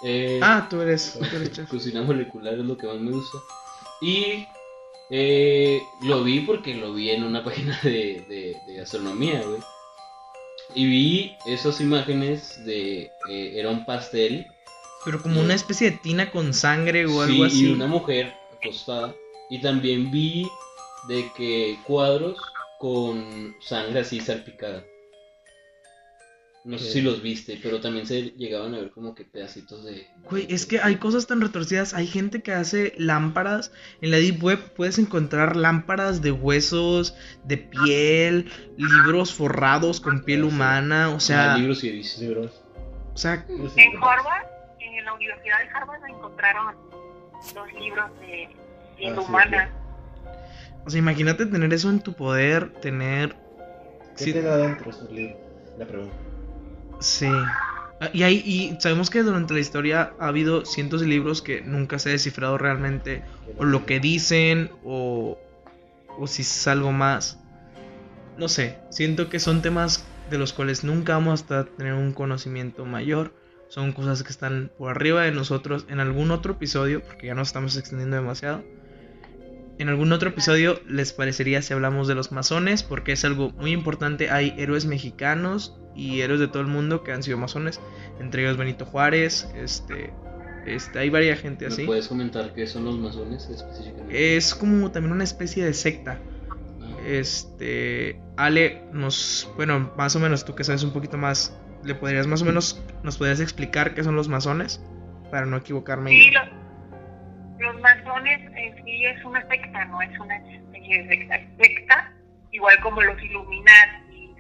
[0.03, 1.69] Eh, Ah, tú eres, tú eres chef.
[1.71, 3.37] Cocina molecular es lo que más me gusta.
[4.01, 4.47] Y
[5.11, 9.61] eh, lo vi porque lo vi en una página de, de, de gastronomía, güey.
[10.75, 13.11] Y vi esas imágenes de...
[13.31, 14.47] eh, era un pastel.
[15.07, 17.67] Pero como una especie de tina con sangre o algo sí, así.
[17.69, 19.15] y una mujer acostada.
[19.49, 20.47] Y también vi
[21.09, 22.37] de que cuadros
[22.79, 24.85] con sangre así salpicada.
[26.65, 30.09] No sé si los viste, pero también se llegaban a ver como que pedacitos de...
[30.29, 31.95] Güey, es que hay cosas tan retorcidas.
[31.95, 33.71] Hay gente que hace lámparas.
[34.01, 40.43] En la Deep Web puedes encontrar lámparas de huesos, de piel, libros forrados con piel
[40.43, 41.11] Ah, humana.
[41.11, 42.51] O Ah, sea, libros y libros.
[43.15, 43.73] o sea, En libros.
[44.99, 46.75] En la Universidad de Harvard, encontraron
[47.55, 48.49] los libros de
[48.99, 49.71] Ah, sí, humana.
[50.87, 53.37] o sea, imagínate tener eso en tu poder, tener.
[54.17, 55.39] ¿Qué Sí, tiene adentro estos libros?
[55.79, 56.17] La pregunta.
[57.01, 57.27] sí.
[58.01, 61.63] Ah, Y, hay, y sabemos que durante la historia ha habido cientos de libros que
[61.63, 63.23] nunca se ha descifrado realmente
[63.59, 65.39] o lo que dicen o,
[66.19, 67.39] o si es algo más.
[68.37, 72.85] No sé, siento que son temas de los cuales nunca vamos a tener un conocimiento
[72.85, 73.33] mayor.
[73.69, 77.49] Son cosas que están por arriba de nosotros en algún otro episodio, porque ya nos
[77.49, 78.63] estamos extendiendo demasiado.
[79.79, 83.73] En algún otro episodio les parecería si hablamos de los masones, porque es algo muy
[83.73, 84.31] importante.
[84.31, 87.81] Hay héroes mexicanos y héroes de todo el mundo que han sido masones,
[88.21, 90.13] entre ellos Benito Juárez, este,
[90.67, 91.85] este, hay varias gente ¿Me así.
[91.85, 94.37] puedes comentar qué son los masones específicamente?
[94.37, 96.19] Es como también una especie de secta.
[96.81, 101.55] Ah, Este, Ale, nos, bueno, más o menos tú que sabes un poquito más,
[101.87, 104.85] ¿le podrías más o menos, nos podrías explicar qué son los masones?
[105.31, 106.49] Para no equivocarme Sí, los,
[107.59, 112.13] los masones en sí es una secta, no es una especie de secta, secta,
[112.53, 114.35] igual como los Illuminati,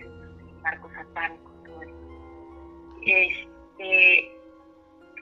[0.62, 1.94] marcos satánicos, todo eso.
[3.06, 4.32] Este,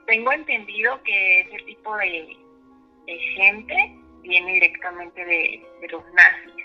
[0.07, 2.37] tengo entendido que ese tipo de,
[3.07, 6.65] de gente viene directamente de, de los nazis.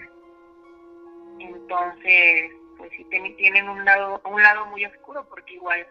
[1.39, 3.05] Entonces, pues sí
[3.37, 5.85] tienen un lado, un lado muy oscuro porque igual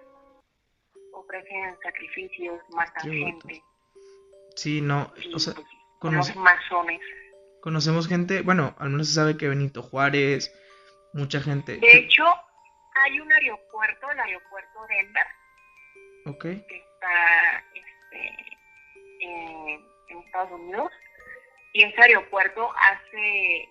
[1.13, 3.63] ofrecen sacrificios, matan gente.
[4.57, 5.67] Sí, no, o sea, pues,
[6.01, 7.01] conoce- masones.
[7.61, 10.53] conocemos gente, bueno, al menos se sabe que Benito Juárez,
[11.13, 11.77] mucha gente.
[11.77, 12.25] De hecho,
[13.05, 15.27] hay un aeropuerto, el aeropuerto Denver,
[16.27, 18.35] Ok, que está este,
[19.21, 20.91] en, en Estados Unidos,
[21.75, 23.69] y ese aeropuerto hace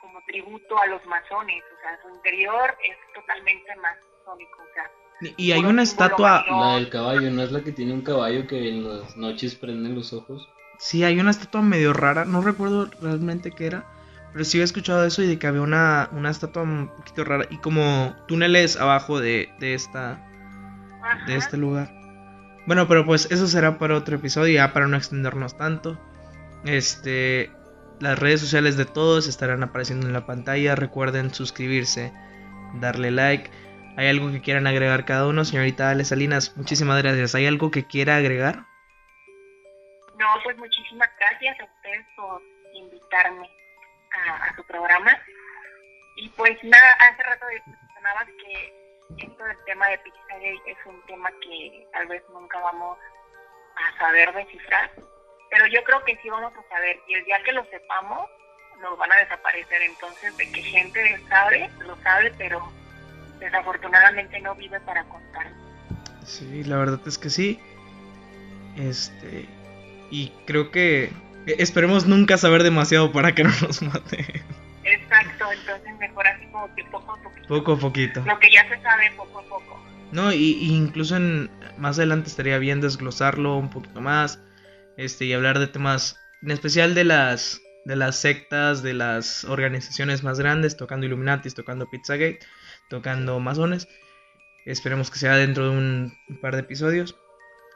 [0.00, 4.90] como tributo a los masones, o sea, su interior es totalmente masónico, o sea,
[5.36, 6.44] y hay una estatua.
[6.48, 9.90] La del caballo, ¿no es la que tiene un caballo que en las noches prende
[9.90, 10.48] los ojos?
[10.80, 13.84] sí, hay una estatua medio rara, no recuerdo realmente qué era,
[14.32, 17.46] pero sí había escuchado eso y de que había una, una estatua un poquito rara
[17.50, 20.12] y como túneles abajo de, de esta,
[21.02, 21.26] Ajá.
[21.26, 21.92] de este lugar.
[22.66, 25.98] Bueno, pero pues eso será para otro episodio, ya para no extendernos tanto.
[26.64, 27.50] Este,
[28.00, 30.74] las redes sociales de todos estarán apareciendo en la pantalla.
[30.74, 32.12] Recuerden suscribirse,
[32.74, 33.50] darle like.
[33.96, 35.44] ¿Hay algo que quieran agregar cada uno?
[35.44, 37.34] Señorita Ale Salinas, muchísimas gracias.
[37.34, 38.64] ¿Hay algo que quiera agregar?
[40.18, 42.42] No, pues muchísimas gracias a ustedes por
[42.74, 43.48] invitarme
[44.26, 45.16] a, a su programa.
[46.16, 48.80] Y pues nada, hace rato mencionabas que
[49.18, 52.98] esto del tema de Pizzagate es un tema que tal vez nunca vamos
[53.76, 54.90] a saber descifrar,
[55.50, 58.28] pero yo creo que sí vamos a saber y el día que lo sepamos
[58.80, 59.82] nos van a desaparecer.
[59.82, 62.72] Entonces, de que gente sabe, lo sabe, pero
[63.38, 65.46] desafortunadamente no vive para contar.
[66.24, 67.60] Sí, la verdad es que sí.
[68.76, 69.46] Este,
[70.10, 71.12] y creo que
[71.46, 74.42] esperemos nunca saber demasiado para que no nos mate.
[74.84, 77.36] Exacto, entonces mejor así como que poco a poco.
[77.48, 78.22] Poco a poquito.
[78.24, 79.80] Lo que ya se sabe poco a poco.
[80.12, 84.40] No, y, y incluso en, más adelante estaría bien desglosarlo un poquito más.
[85.00, 90.22] Este, y hablar de temas, en especial de las, de las sectas, de las organizaciones
[90.22, 92.40] más grandes, tocando Illuminatis, tocando Pizzagate,
[92.90, 93.88] tocando masones.
[94.66, 97.16] Esperemos que sea dentro de un, par de episodios.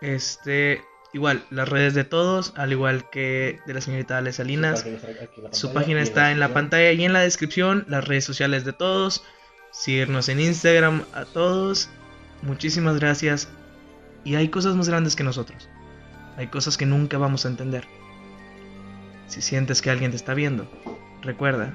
[0.03, 0.83] Este,
[1.15, 4.85] igual, las redes de todos, al igual que de la señorita Ale Salinas.
[4.85, 6.53] Su página está aquí en la Su pantalla página y está en la descripción.
[6.53, 9.25] pantalla y en la descripción, las redes sociales de todos.
[9.73, 11.89] Seguirnos en Instagram a todos.
[12.43, 13.49] Muchísimas gracias.
[14.25, 15.71] Y hay cosas más grandes que nosotros.
[16.37, 17.87] Hay cosas que nunca vamos a entender.
[19.29, 20.67] Si sientes que alguien te está viendo,
[21.23, 21.75] recuerda